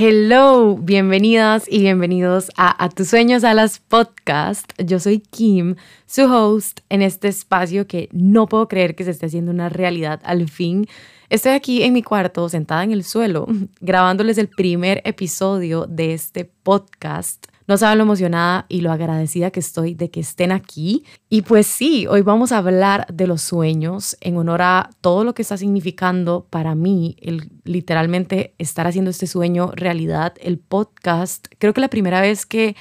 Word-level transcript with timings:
Hello, 0.00 0.76
bienvenidas 0.76 1.66
y 1.68 1.80
bienvenidos 1.80 2.52
a 2.56 2.88
tus 2.88 3.08
sueños 3.08 3.42
a 3.42 3.52
las 3.52 3.80
podcast. 3.80 4.70
Yo 4.80 5.00
soy 5.00 5.18
Kim, 5.18 5.74
su 6.06 6.22
host 6.32 6.82
en 6.88 7.02
este 7.02 7.26
espacio 7.26 7.88
que 7.88 8.08
no 8.12 8.46
puedo 8.46 8.68
creer 8.68 8.94
que 8.94 9.02
se 9.02 9.10
esté 9.10 9.26
haciendo 9.26 9.50
una 9.50 9.68
realidad 9.68 10.20
al 10.22 10.48
fin. 10.48 10.86
Estoy 11.30 11.50
aquí 11.50 11.82
en 11.82 11.94
mi 11.94 12.04
cuarto, 12.04 12.48
sentada 12.48 12.84
en 12.84 12.92
el 12.92 13.02
suelo, 13.02 13.48
grabándoles 13.80 14.38
el 14.38 14.46
primer 14.46 15.02
episodio 15.04 15.86
de 15.88 16.14
este 16.14 16.44
podcast 16.44 17.48
no 17.68 17.76
saben 17.76 17.98
lo 17.98 18.04
emocionada 18.04 18.64
y 18.70 18.80
lo 18.80 18.90
agradecida 18.90 19.50
que 19.50 19.60
estoy 19.60 19.94
de 19.94 20.10
que 20.10 20.20
estén 20.20 20.52
aquí. 20.52 21.04
Y 21.28 21.42
pues 21.42 21.66
sí, 21.66 22.06
hoy 22.06 22.22
vamos 22.22 22.50
a 22.50 22.58
hablar 22.58 23.06
de 23.12 23.26
los 23.26 23.42
sueños 23.42 24.16
en 24.22 24.38
honor 24.38 24.62
a 24.62 24.90
todo 25.02 25.22
lo 25.22 25.34
que 25.34 25.42
está 25.42 25.58
significando 25.58 26.46
para 26.48 26.74
mí 26.74 27.16
el 27.20 27.50
literalmente 27.64 28.54
estar 28.56 28.86
haciendo 28.86 29.10
este 29.10 29.26
sueño 29.26 29.70
realidad, 29.74 30.34
el 30.40 30.58
podcast. 30.58 31.46
Creo 31.58 31.74
que 31.74 31.82
la 31.82 31.88
primera 31.88 32.22
vez 32.22 32.46
que 32.46 32.74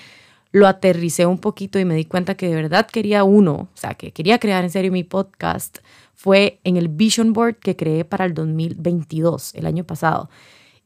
lo 0.54 0.68
aterricé 0.68 1.26
un 1.26 1.40
poquito 1.40 1.78
y 1.80 1.86
me 1.86 1.95
di 1.95 2.06
cuenta 2.06 2.36
que 2.36 2.48
de 2.48 2.56
verdad 2.56 2.88
quería 2.88 3.26
uno, 3.26 3.54
o 3.54 3.70
sea, 3.78 3.94
que 3.94 4.14
quería 4.14 4.40
crear 4.40 4.64
en 4.64 4.70
serio 4.70 4.94
mi 4.94 5.04
podcast, 5.04 5.80
fue 6.16 6.62
en 6.64 6.78
el 6.78 6.88
Vision 6.88 7.34
Board 7.34 7.58
que 7.58 7.76
creé 7.76 8.06
para 8.06 8.23
el 8.23 8.34
2022, 8.34 9.54
el 9.56 9.66
año 9.66 9.84
pasado. 9.84 10.30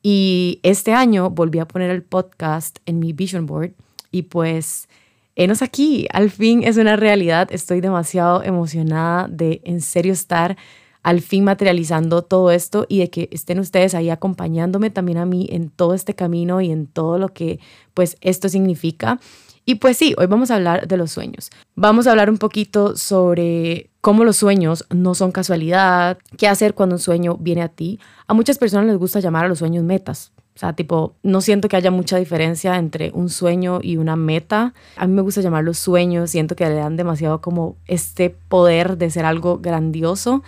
Y 0.02 0.60
este 0.64 0.94
año 0.94 1.30
volví 1.30 1.60
a 1.60 1.68
poner 1.68 1.92
el 1.92 2.02
podcast 2.02 2.80
en 2.88 2.98
mi 2.98 3.14
Vision 3.14 3.46
Board 3.46 3.76
y 4.12 4.24
pues, 4.24 4.88
enos 5.36 5.62
aquí, 5.62 6.08
al 6.12 6.30
fin 6.30 6.64
es 6.64 6.78
una 6.78 6.96
realidad. 6.96 7.48
Estoy 7.52 7.82
demasiado 7.82 8.44
emocionada 8.44 9.28
de 9.28 9.62
en 9.64 9.82
serio 9.82 10.14
estar 10.14 10.58
al 11.04 11.22
fin 11.22 11.44
materializando 11.44 12.22
todo 12.22 12.52
esto 12.52 12.86
y 12.88 13.00
de 13.00 13.10
que 13.10 13.30
estén 13.32 13.60
ustedes 13.60 13.96
ahí 13.96 14.10
acompañándome 14.10 14.92
también 14.92 15.18
a 15.18 15.26
mí 15.26 15.48
en 15.52 15.70
todo 15.70 15.94
este 15.94 16.14
camino 16.14 16.62
y 16.62 16.72
en 16.72 16.86
todo 16.86 17.18
lo 17.18 17.30
que 17.30 17.60
pues 17.94 18.18
esto 18.22 18.50
significa. 18.50 19.20
Y 19.66 19.76
pues 19.76 19.98
sí, 19.98 20.14
hoy 20.18 20.26
vamos 20.26 20.52
a 20.52 20.56
hablar 20.56 20.88
de 20.88 20.98
los 20.98 21.12
sueños. 21.12 21.50
Vamos 21.76 22.08
a 22.08 22.12
hablar 22.12 22.30
un 22.30 22.38
poquito 22.38 22.96
sobre 22.98 23.90
cómo 24.02 24.24
los 24.24 24.38
sueños 24.38 24.86
no 24.90 25.14
son 25.16 25.32
casualidad, 25.32 26.18
qué 26.38 26.48
hacer 26.48 26.74
cuando 26.74 26.96
un 26.96 27.00
sueño 27.00 27.38
viene 27.38 27.62
a 27.62 27.70
ti. 27.70 28.00
A 28.28 28.34
muchas 28.34 28.58
personas 28.58 28.88
les 28.88 28.98
gusta 28.98 29.20
llamar 29.20 29.46
a 29.46 29.48
los 29.48 29.60
sueños 29.60 29.84
metas. 29.84 30.32
Sea, 30.62 30.74
tipo, 30.74 31.16
no 31.24 31.42
siento 31.42 31.68
que 31.68 31.76
haya 31.76 31.90
mucha 31.90 32.18
diferencia 32.18 32.78
entre 32.78 33.10
un 33.16 33.30
sueño 33.30 33.80
y 33.82 33.98
una 33.98 34.16
meta. 34.16 34.76
A 34.96 35.08
mí 35.08 35.14
me 35.16 35.24
gusta 35.24 35.42
llamarlos 35.42 35.80
sueños, 35.80 36.30
siento 36.30 36.56
que 36.56 36.66
le 36.66 36.76
dan 36.76 36.98
demasiado 36.98 37.42
como 37.42 37.78
este 37.88 38.30
poder 38.30 39.00
de 39.00 39.10
ser 39.10 39.26
algo 39.26 39.58
grandioso. 39.58 40.44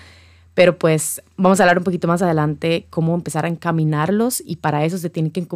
Pero 0.53 0.77
pues 0.77 1.23
vamos 1.35 1.59
a 1.59 1.63
hablar 1.63 1.79
un 1.79 1.83
poquito 1.83 2.07
más 2.07 2.21
adelante 2.21 2.85
cómo 2.91 3.15
empezar 3.15 3.45
a 3.45 3.47
encaminarlos 3.47 4.43
y 4.45 4.57
para 4.57 4.85
eso 4.85 4.99
se 4.99 5.09
tienen 5.09 5.31
que 5.31 5.47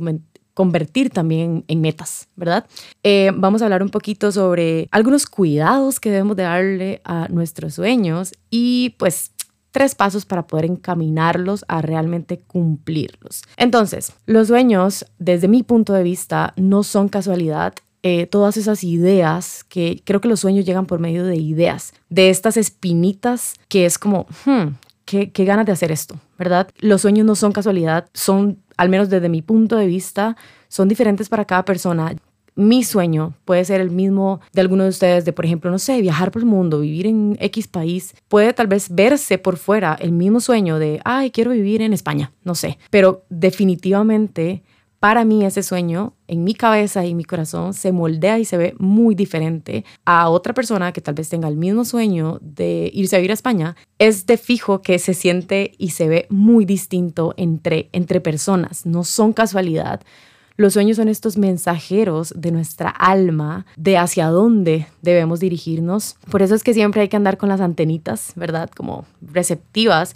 convertir 0.55 1.11
también 1.11 1.63
en 1.67 1.79
metas, 1.79 2.27
¿verdad? 2.35 2.65
Eh, 3.03 3.31
vamos 3.35 3.61
a 3.61 3.65
hablar 3.65 3.83
un 3.83 3.89
poquito 3.89 4.31
sobre 4.31 4.87
algunos 4.89 5.27
cuidados 5.27 5.99
que 5.99 6.09
debemos 6.09 6.35
de 6.35 6.43
darle 6.43 7.01
a 7.03 7.27
nuestros 7.29 7.75
sueños 7.75 8.33
y 8.49 8.95
pues 8.97 9.33
tres 9.71 9.95
pasos 9.95 10.25
para 10.25 10.47
poder 10.47 10.65
encaminarlos 10.65 11.65
a 11.67 11.81
realmente 11.81 12.39
cumplirlos. 12.39 13.43
Entonces, 13.57 14.13
los 14.25 14.47
sueños, 14.47 15.05
desde 15.19 15.47
mi 15.47 15.63
punto 15.63 15.93
de 15.93 16.03
vista, 16.03 16.53
no 16.55 16.83
son 16.83 17.09
casualidad. 17.09 17.73
Eh, 18.03 18.27
todas 18.27 18.57
esas 18.57 18.83
ideas 18.83 19.63
que 19.65 20.01
creo 20.05 20.21
que 20.21 20.27
los 20.29 20.39
sueños 20.39 20.65
llegan 20.65 20.85
por 20.85 20.99
medio 20.99 21.25
de 21.25 21.35
ideas, 21.35 21.93
de 22.09 22.29
estas 22.29 22.55
espinitas 22.55 23.55
que 23.67 23.85
es 23.85 23.97
como, 23.97 24.27
hmm, 24.45 24.75
qué, 25.03 25.31
qué 25.31 25.45
ganas 25.45 25.65
de 25.65 25.71
hacer 25.71 25.91
esto, 25.91 26.15
¿verdad? 26.37 26.69
Los 26.77 27.01
sueños 27.01 27.25
no 27.25 27.35
son 27.35 27.51
casualidad, 27.51 28.07
son, 28.13 28.59
al 28.77 28.89
menos 28.89 29.09
desde 29.09 29.29
mi 29.29 29.41
punto 29.41 29.77
de 29.77 29.87
vista, 29.87 30.37
son 30.69 30.87
diferentes 30.87 31.27
para 31.27 31.45
cada 31.45 31.65
persona 31.65 32.15
mi 32.57 32.83
sueño 32.83 33.35
puede 33.45 33.63
ser 33.63 33.79
el 33.79 33.91
mismo 33.91 34.41
de 34.51 34.61
alguno 34.61 34.83
de 34.83 34.89
ustedes, 34.89 35.23
de 35.23 35.31
por 35.31 35.45
ejemplo, 35.45 35.71
no 35.71 35.79
sé, 35.79 36.01
viajar 36.01 36.31
por 36.31 36.41
el 36.41 36.47
mundo, 36.47 36.79
vivir 36.79 37.07
en 37.07 37.37
X 37.39 37.67
país, 37.67 38.15
puede 38.27 38.51
tal 38.51 38.67
vez 38.67 38.87
verse 38.89 39.37
por 39.37 39.57
fuera 39.57 39.95
el 39.99 40.11
mismo 40.11 40.41
sueño 40.41 40.79
de, 40.79 40.99
ay, 41.05 41.31
quiero 41.31 41.51
vivir 41.51 41.81
en 41.81 41.93
España, 41.93 42.33
no 42.43 42.55
sé, 42.55 42.79
pero 42.89 43.23
definitivamente 43.29 44.63
para 44.99 45.25
mí 45.25 45.45
ese 45.45 45.61
sueño 45.61 46.13
en 46.27 46.43
mi 46.43 46.55
cabeza 46.55 47.05
y 47.05 47.13
mi 47.13 47.23
corazón 47.23 47.75
se 47.75 47.91
moldea 47.91 48.39
y 48.39 48.45
se 48.45 48.57
ve 48.57 48.75
muy 48.79 49.13
diferente 49.13 49.85
a 50.05 50.29
otra 50.29 50.55
persona 50.55 50.91
que 50.91 51.01
tal 51.01 51.13
vez 51.13 51.29
tenga 51.29 51.47
el 51.47 51.55
mismo 51.55 51.85
sueño 51.85 52.39
de 52.41 52.89
irse 52.93 53.15
a 53.15 53.19
vivir 53.19 53.31
a 53.31 53.35
España. 53.35 53.75
Es 53.99 54.25
de 54.25 54.37
fijo 54.37 54.81
que 54.81 54.97
se 54.97 55.13
siente 55.13 55.73
y 55.77 55.91
se 55.91 56.07
ve 56.07 56.25
muy 56.29 56.65
distinto 56.65 57.35
entre, 57.37 57.89
entre 57.91 58.21
personas, 58.21 58.87
no 58.87 59.03
son 59.03 59.33
casualidad. 59.33 60.01
Los 60.57 60.73
sueños 60.73 60.97
son 60.97 61.07
estos 61.07 61.37
mensajeros 61.37 62.33
de 62.35 62.51
nuestra 62.51 62.89
alma, 62.89 63.67
de 63.75 63.97
hacia 63.97 64.27
dónde 64.27 64.87
debemos 65.03 65.39
dirigirnos. 65.39 66.15
Por 66.31 66.41
eso 66.41 66.55
es 66.55 66.63
que 66.63 66.73
siempre 66.73 67.01
hay 67.01 67.09
que 67.09 67.15
andar 67.15 67.37
con 67.37 67.47
las 67.47 67.61
antenitas, 67.61 68.33
¿verdad? 68.35 68.69
Como 68.75 69.05
receptivas 69.21 70.15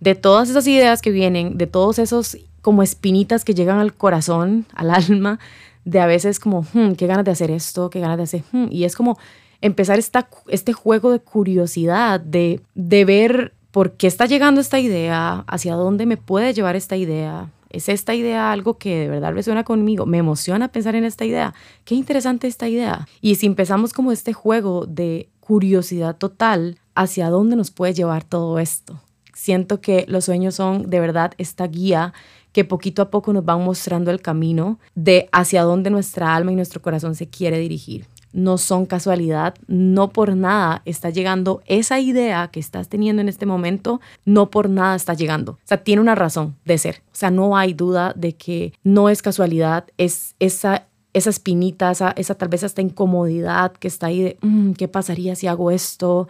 de 0.00 0.14
todas 0.14 0.48
esas 0.48 0.66
ideas 0.66 1.02
que 1.02 1.10
vienen, 1.10 1.58
de 1.58 1.66
todos 1.66 1.98
esos 1.98 2.38
como 2.62 2.82
espinitas 2.82 3.44
que 3.44 3.54
llegan 3.54 3.78
al 3.78 3.92
corazón, 3.92 4.64
al 4.74 4.90
alma, 4.94 5.38
de 5.84 6.00
a 6.00 6.06
veces 6.06 6.40
como, 6.40 6.62
hmm, 6.72 6.92
qué 6.92 7.06
ganas 7.06 7.26
de 7.26 7.32
hacer 7.32 7.50
esto, 7.50 7.90
qué 7.90 8.00
ganas 8.00 8.16
de 8.16 8.22
hacer, 8.22 8.42
hmm", 8.52 8.68
y 8.70 8.84
es 8.84 8.96
como 8.96 9.18
empezar 9.60 9.98
esta, 9.98 10.28
este 10.48 10.72
juego 10.72 11.10
de 11.10 11.20
curiosidad, 11.20 12.18
de, 12.18 12.60
de 12.74 13.04
ver 13.04 13.52
por 13.72 13.92
qué 13.92 14.06
está 14.06 14.26
llegando 14.26 14.60
esta 14.60 14.80
idea, 14.80 15.44
hacia 15.46 15.74
dónde 15.74 16.06
me 16.06 16.16
puede 16.16 16.54
llevar 16.54 16.76
esta 16.76 16.96
idea, 16.96 17.48
¿Es 17.72 17.88
esta 17.88 18.14
idea 18.14 18.52
algo 18.52 18.78
que 18.78 18.98
de 18.98 19.08
verdad 19.08 19.32
resuena 19.32 19.64
conmigo? 19.64 20.06
¿Me 20.06 20.18
emociona 20.18 20.68
pensar 20.68 20.94
en 20.94 21.04
esta 21.04 21.24
idea? 21.24 21.54
Qué 21.84 21.94
interesante 21.94 22.46
esta 22.46 22.68
idea. 22.68 23.08
Y 23.20 23.36
si 23.36 23.46
empezamos 23.46 23.92
como 23.92 24.12
este 24.12 24.34
juego 24.34 24.86
de 24.86 25.30
curiosidad 25.40 26.16
total, 26.16 26.78
¿hacia 26.94 27.30
dónde 27.30 27.56
nos 27.56 27.70
puede 27.70 27.94
llevar 27.94 28.24
todo 28.24 28.58
esto? 28.58 29.00
Siento 29.34 29.80
que 29.80 30.04
los 30.06 30.26
sueños 30.26 30.54
son 30.54 30.90
de 30.90 31.00
verdad 31.00 31.32
esta 31.38 31.66
guía 31.66 32.12
que 32.52 32.66
poquito 32.66 33.00
a 33.00 33.10
poco 33.10 33.32
nos 33.32 33.44
van 33.44 33.64
mostrando 33.64 34.10
el 34.10 34.20
camino 34.20 34.78
de 34.94 35.28
hacia 35.32 35.62
dónde 35.62 35.88
nuestra 35.88 36.34
alma 36.34 36.52
y 36.52 36.56
nuestro 36.56 36.82
corazón 36.82 37.14
se 37.14 37.28
quiere 37.28 37.58
dirigir 37.58 38.06
no 38.32 38.58
son 38.58 38.86
casualidad, 38.86 39.54
no 39.66 40.10
por 40.10 40.36
nada 40.36 40.82
está 40.84 41.10
llegando 41.10 41.62
esa 41.66 42.00
idea 42.00 42.48
que 42.48 42.60
estás 42.60 42.88
teniendo 42.88 43.22
en 43.22 43.28
este 43.28 43.46
momento, 43.46 44.00
no 44.24 44.50
por 44.50 44.68
nada 44.68 44.96
está 44.96 45.14
llegando. 45.14 45.52
O 45.52 45.58
sea, 45.64 45.82
tiene 45.82 46.02
una 46.02 46.14
razón 46.14 46.56
de 46.64 46.78
ser. 46.78 47.02
O 47.12 47.14
sea, 47.14 47.30
no 47.30 47.56
hay 47.56 47.74
duda 47.74 48.12
de 48.16 48.34
que 48.34 48.72
no 48.82 49.08
es 49.08 49.22
casualidad, 49.22 49.86
es 49.98 50.34
esa 50.38 50.86
esa 51.12 51.30
espinita, 51.30 51.90
esa, 51.90 52.12
esa, 52.16 52.34
tal 52.34 52.48
vez 52.48 52.62
esta 52.62 52.80
incomodidad 52.80 53.72
que 53.72 53.88
está 53.88 54.06
ahí 54.06 54.22
de, 54.22 54.38
mm, 54.40 54.72
¿qué 54.72 54.88
pasaría 54.88 55.34
si 55.36 55.46
hago 55.46 55.70
esto? 55.70 56.28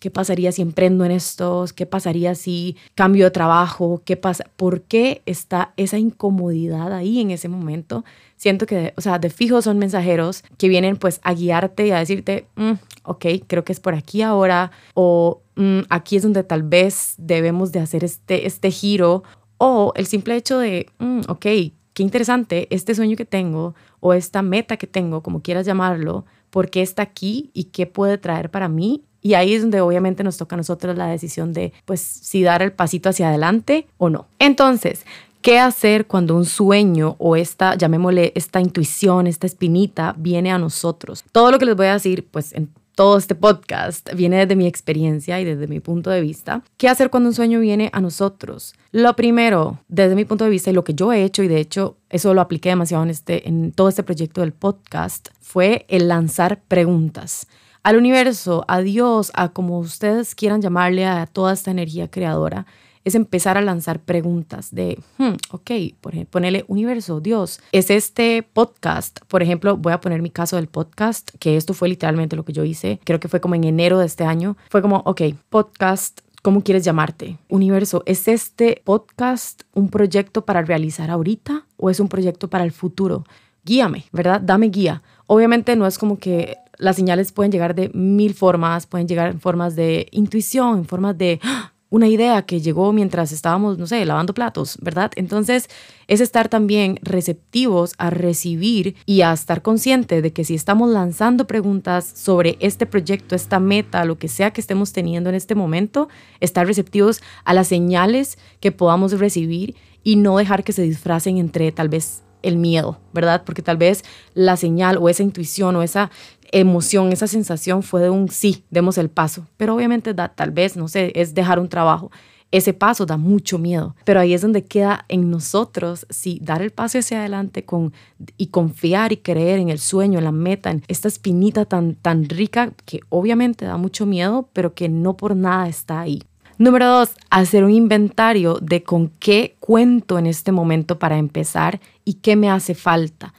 ¿Qué 0.00 0.10
pasaría 0.10 0.52
si 0.52 0.62
emprendo 0.62 1.04
en 1.04 1.10
esto? 1.10 1.66
¿Qué 1.76 1.84
pasaría 1.84 2.34
si 2.34 2.76
cambio 2.94 3.26
de 3.26 3.30
trabajo? 3.30 4.02
¿Qué 4.04 4.16
pasa? 4.16 4.44
¿Por 4.56 4.82
qué 4.82 5.22
está 5.26 5.74
esa 5.76 5.98
incomodidad 5.98 6.92
ahí 6.92 7.20
en 7.20 7.30
ese 7.30 7.48
momento? 7.48 8.04
Siento 8.36 8.66
que, 8.66 8.94
o 8.96 9.00
sea, 9.00 9.18
de 9.18 9.30
fijo 9.30 9.60
son 9.60 9.78
mensajeros 9.78 10.44
que 10.56 10.68
vienen 10.68 10.96
pues 10.96 11.20
a 11.22 11.34
guiarte 11.34 11.86
y 11.86 11.90
a 11.90 11.98
decirte, 11.98 12.46
mm, 12.56 12.72
ok, 13.04 13.26
creo 13.46 13.64
que 13.64 13.72
es 13.72 13.80
por 13.80 13.94
aquí 13.94 14.22
ahora, 14.22 14.72
o 14.94 15.42
mm, 15.56 15.80
aquí 15.90 16.16
es 16.16 16.22
donde 16.22 16.42
tal 16.42 16.62
vez 16.62 17.14
debemos 17.18 17.70
de 17.70 17.80
hacer 17.80 18.02
este, 18.02 18.46
este 18.46 18.70
giro, 18.70 19.22
o 19.58 19.92
el 19.94 20.06
simple 20.06 20.34
hecho 20.34 20.58
de, 20.58 20.88
ok, 21.28 21.46
qué 21.94 22.02
interesante 22.02 22.66
este 22.70 22.96
sueño 22.96 23.16
que 23.16 23.24
tengo 23.24 23.76
o 24.02 24.12
esta 24.12 24.42
meta 24.42 24.76
que 24.76 24.88
tengo, 24.88 25.22
como 25.22 25.42
quieras 25.42 25.64
llamarlo, 25.64 26.26
por 26.50 26.68
qué 26.68 26.82
está 26.82 27.02
aquí 27.02 27.50
y 27.54 27.64
qué 27.64 27.86
puede 27.86 28.18
traer 28.18 28.50
para 28.50 28.68
mí. 28.68 29.04
Y 29.22 29.34
ahí 29.34 29.54
es 29.54 29.62
donde 29.62 29.80
obviamente 29.80 30.24
nos 30.24 30.36
toca 30.36 30.56
a 30.56 30.58
nosotros 30.58 30.98
la 30.98 31.06
decisión 31.06 31.52
de, 31.52 31.72
pues, 31.84 32.00
si 32.00 32.42
dar 32.42 32.62
el 32.62 32.72
pasito 32.72 33.08
hacia 33.08 33.28
adelante 33.28 33.86
o 33.96 34.10
no. 34.10 34.26
Entonces, 34.40 35.06
¿qué 35.40 35.60
hacer 35.60 36.06
cuando 36.08 36.36
un 36.36 36.44
sueño 36.44 37.14
o 37.18 37.36
esta, 37.36 37.76
llamémosle, 37.76 38.32
esta 38.34 38.60
intuición, 38.60 39.28
esta 39.28 39.46
espinita 39.46 40.16
viene 40.18 40.50
a 40.50 40.58
nosotros? 40.58 41.22
Todo 41.30 41.52
lo 41.52 41.60
que 41.60 41.66
les 41.66 41.76
voy 41.76 41.86
a 41.86 41.92
decir, 41.92 42.26
pues, 42.28 42.52
en 42.54 42.70
todo 42.94 43.16
este 43.16 43.34
podcast 43.34 44.12
viene 44.14 44.38
desde 44.38 44.56
mi 44.56 44.66
experiencia 44.66 45.40
y 45.40 45.44
desde 45.44 45.66
mi 45.66 45.80
punto 45.80 46.10
de 46.10 46.20
vista. 46.20 46.62
¿Qué 46.76 46.88
hacer 46.88 47.10
cuando 47.10 47.30
un 47.30 47.34
sueño 47.34 47.60
viene 47.60 47.90
a 47.92 48.00
nosotros? 48.00 48.74
Lo 48.90 49.16
primero, 49.16 49.80
desde 49.88 50.14
mi 50.14 50.24
punto 50.24 50.44
de 50.44 50.50
vista 50.50 50.70
y 50.70 50.74
lo 50.74 50.84
que 50.84 50.94
yo 50.94 51.12
he 51.12 51.24
hecho, 51.24 51.42
y 51.42 51.48
de 51.48 51.60
hecho 51.60 51.96
eso 52.10 52.34
lo 52.34 52.40
apliqué 52.40 52.68
demasiado 52.70 53.04
en, 53.04 53.10
este, 53.10 53.48
en 53.48 53.72
todo 53.72 53.88
este 53.88 54.02
proyecto 54.02 54.42
del 54.42 54.52
podcast, 54.52 55.28
fue 55.40 55.86
el 55.88 56.08
lanzar 56.08 56.62
preguntas 56.68 57.46
al 57.82 57.96
universo, 57.96 58.64
a 58.68 58.80
Dios, 58.80 59.32
a 59.34 59.48
como 59.48 59.78
ustedes 59.78 60.34
quieran 60.34 60.62
llamarle 60.62 61.04
a 61.04 61.26
toda 61.26 61.52
esta 61.52 61.70
energía 61.70 62.08
creadora 62.08 62.66
es 63.04 63.14
empezar 63.14 63.56
a 63.58 63.62
lanzar 63.62 64.00
preguntas 64.00 64.74
de, 64.74 64.98
hmm, 65.18 65.34
ok, 65.50 65.70
por 66.00 66.12
ejemplo, 66.12 66.30
ponerle 66.30 66.64
universo, 66.68 67.20
Dios, 67.20 67.60
es 67.72 67.90
este 67.90 68.42
podcast, 68.42 69.20
por 69.28 69.42
ejemplo, 69.42 69.76
voy 69.76 69.92
a 69.92 70.00
poner 70.00 70.22
mi 70.22 70.30
caso 70.30 70.56
del 70.56 70.68
podcast, 70.68 71.30
que 71.38 71.56
esto 71.56 71.74
fue 71.74 71.88
literalmente 71.88 72.36
lo 72.36 72.44
que 72.44 72.52
yo 72.52 72.64
hice, 72.64 73.00
creo 73.04 73.20
que 73.20 73.28
fue 73.28 73.40
como 73.40 73.54
en 73.54 73.64
enero 73.64 73.98
de 73.98 74.06
este 74.06 74.24
año, 74.24 74.56
fue 74.70 74.82
como, 74.82 74.98
ok, 75.04 75.22
podcast, 75.48 76.20
¿Cómo 76.42 76.64
quieres 76.64 76.82
llamarte? 76.82 77.38
Universo, 77.48 78.02
¿es 78.04 78.26
este 78.26 78.82
podcast 78.84 79.62
un 79.74 79.90
proyecto 79.90 80.44
para 80.44 80.62
realizar 80.62 81.08
ahorita 81.08 81.66
o 81.76 81.88
es 81.88 82.00
un 82.00 82.08
proyecto 82.08 82.50
para 82.50 82.64
el 82.64 82.72
futuro? 82.72 83.24
Guíame, 83.64 84.06
¿verdad? 84.10 84.40
Dame 84.40 84.66
guía. 84.66 85.04
Obviamente 85.28 85.76
no 85.76 85.86
es 85.86 85.98
como 85.98 86.18
que 86.18 86.56
las 86.78 86.96
señales 86.96 87.30
pueden 87.30 87.52
llegar 87.52 87.76
de 87.76 87.90
mil 87.94 88.34
formas, 88.34 88.86
pueden 88.86 89.06
llegar 89.06 89.30
en 89.30 89.40
formas 89.40 89.76
de 89.76 90.08
intuición, 90.10 90.78
en 90.78 90.84
formas 90.84 91.16
de 91.16 91.38
¡ah! 91.44 91.71
Una 91.92 92.08
idea 92.08 92.40
que 92.40 92.62
llegó 92.62 92.90
mientras 92.94 93.32
estábamos, 93.32 93.76
no 93.76 93.86
sé, 93.86 94.02
lavando 94.06 94.32
platos, 94.32 94.78
¿verdad? 94.80 95.12
Entonces 95.14 95.68
es 96.08 96.22
estar 96.22 96.48
también 96.48 96.98
receptivos 97.02 97.92
a 97.98 98.08
recibir 98.08 98.96
y 99.04 99.20
a 99.20 99.34
estar 99.34 99.60
consciente 99.60 100.22
de 100.22 100.32
que 100.32 100.42
si 100.44 100.54
estamos 100.54 100.88
lanzando 100.88 101.46
preguntas 101.46 102.10
sobre 102.16 102.56
este 102.60 102.86
proyecto, 102.86 103.34
esta 103.34 103.60
meta, 103.60 104.06
lo 104.06 104.16
que 104.16 104.28
sea 104.28 104.54
que 104.54 104.62
estemos 104.62 104.94
teniendo 104.94 105.28
en 105.28 105.34
este 105.34 105.54
momento, 105.54 106.08
estar 106.40 106.66
receptivos 106.66 107.20
a 107.44 107.52
las 107.52 107.68
señales 107.68 108.38
que 108.60 108.72
podamos 108.72 109.18
recibir 109.18 109.76
y 110.02 110.16
no 110.16 110.38
dejar 110.38 110.64
que 110.64 110.72
se 110.72 110.80
disfracen 110.80 111.36
entre 111.36 111.72
tal 111.72 111.90
vez 111.90 112.22
el 112.42 112.56
miedo, 112.56 112.98
¿verdad? 113.12 113.42
Porque 113.44 113.62
tal 113.62 113.76
vez 113.76 114.02
la 114.34 114.56
señal 114.56 114.98
o 114.98 115.08
esa 115.08 115.22
intuición 115.22 115.76
o 115.76 115.82
esa 115.82 116.10
emoción, 116.52 117.12
esa 117.12 117.26
sensación 117.26 117.82
fue 117.82 118.02
de 118.02 118.10
un 118.10 118.28
sí, 118.28 118.64
demos 118.70 118.98
el 118.98 119.08
paso. 119.08 119.46
Pero 119.56 119.74
obviamente 119.74 120.14
da, 120.14 120.28
tal 120.28 120.50
vez, 120.50 120.76
no 120.76 120.86
sé, 120.86 121.12
es 121.14 121.34
dejar 121.34 121.58
un 121.58 121.68
trabajo. 121.68 122.10
Ese 122.52 122.74
paso 122.74 123.06
da 123.06 123.16
mucho 123.16 123.58
miedo, 123.58 123.96
pero 124.04 124.20
ahí 124.20 124.34
es 124.34 124.42
donde 124.42 124.62
queda 124.66 125.06
en 125.08 125.30
nosotros 125.30 126.06
si 126.10 126.38
dar 126.42 126.60
el 126.60 126.70
paso 126.70 126.98
hacia 126.98 127.20
adelante 127.20 127.64
con, 127.64 127.94
y 128.36 128.48
confiar 128.48 129.10
y 129.10 129.16
creer 129.16 129.58
en 129.58 129.70
el 129.70 129.78
sueño, 129.78 130.18
en 130.18 130.24
la 130.24 130.32
meta, 130.32 130.70
en 130.70 130.84
esta 130.86 131.08
espinita 131.08 131.64
tan, 131.64 131.94
tan 131.94 132.28
rica 132.28 132.72
que 132.84 133.00
obviamente 133.08 133.64
da 133.64 133.78
mucho 133.78 134.04
miedo, 134.04 134.50
pero 134.52 134.74
que 134.74 134.90
no 134.90 135.16
por 135.16 135.34
nada 135.34 135.66
está 135.66 136.00
ahí. 136.00 136.22
Número 136.58 136.86
dos, 136.86 137.12
hacer 137.30 137.64
un 137.64 137.70
inventario 137.70 138.58
de 138.60 138.82
con 138.82 139.08
qué 139.18 139.56
cuento 139.58 140.18
en 140.18 140.26
este 140.26 140.52
momento 140.52 140.98
para 140.98 141.16
empezar 141.16 141.80
y 142.04 142.14
qué 142.14 142.36
me 142.36 142.50
hace 142.50 142.74
falta, 142.74 143.32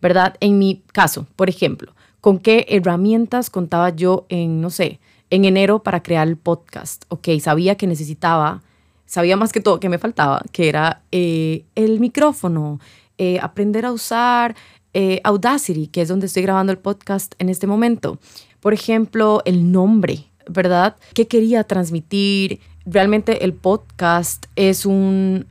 ¿verdad? 0.00 0.36
En 0.38 0.60
mi 0.60 0.84
caso, 0.92 1.26
por 1.34 1.50
ejemplo, 1.50 1.92
con 2.20 2.38
qué 2.38 2.66
herramientas 2.68 3.50
contaba 3.50 3.90
yo 3.90 4.26
en, 4.28 4.60
no 4.60 4.70
sé, 4.70 5.00
en 5.30 5.44
enero 5.44 5.82
para 5.82 6.02
crear 6.02 6.28
el 6.28 6.36
podcast. 6.36 7.04
Ok, 7.08 7.28
sabía 7.40 7.76
que 7.76 7.86
necesitaba, 7.86 8.62
sabía 9.06 9.36
más 9.36 9.52
que 9.52 9.60
todo 9.60 9.80
que 9.80 9.88
me 9.88 9.98
faltaba, 9.98 10.42
que 10.52 10.68
era 10.68 11.02
eh, 11.12 11.64
el 11.74 12.00
micrófono, 12.00 12.80
eh, 13.18 13.38
aprender 13.40 13.86
a 13.86 13.92
usar 13.92 14.56
eh, 14.92 15.20
Audacity, 15.24 15.86
que 15.86 16.02
es 16.02 16.08
donde 16.08 16.26
estoy 16.26 16.42
grabando 16.42 16.72
el 16.72 16.78
podcast 16.78 17.34
en 17.38 17.48
este 17.48 17.66
momento. 17.66 18.18
Por 18.60 18.74
ejemplo, 18.74 19.42
el 19.44 19.70
nombre, 19.70 20.26
¿verdad? 20.48 20.96
¿Qué 21.14 21.28
quería 21.28 21.64
transmitir? 21.64 22.60
Realmente 22.84 23.44
el 23.44 23.52
podcast 23.52 24.46
es 24.56 24.84
un, 24.84 25.46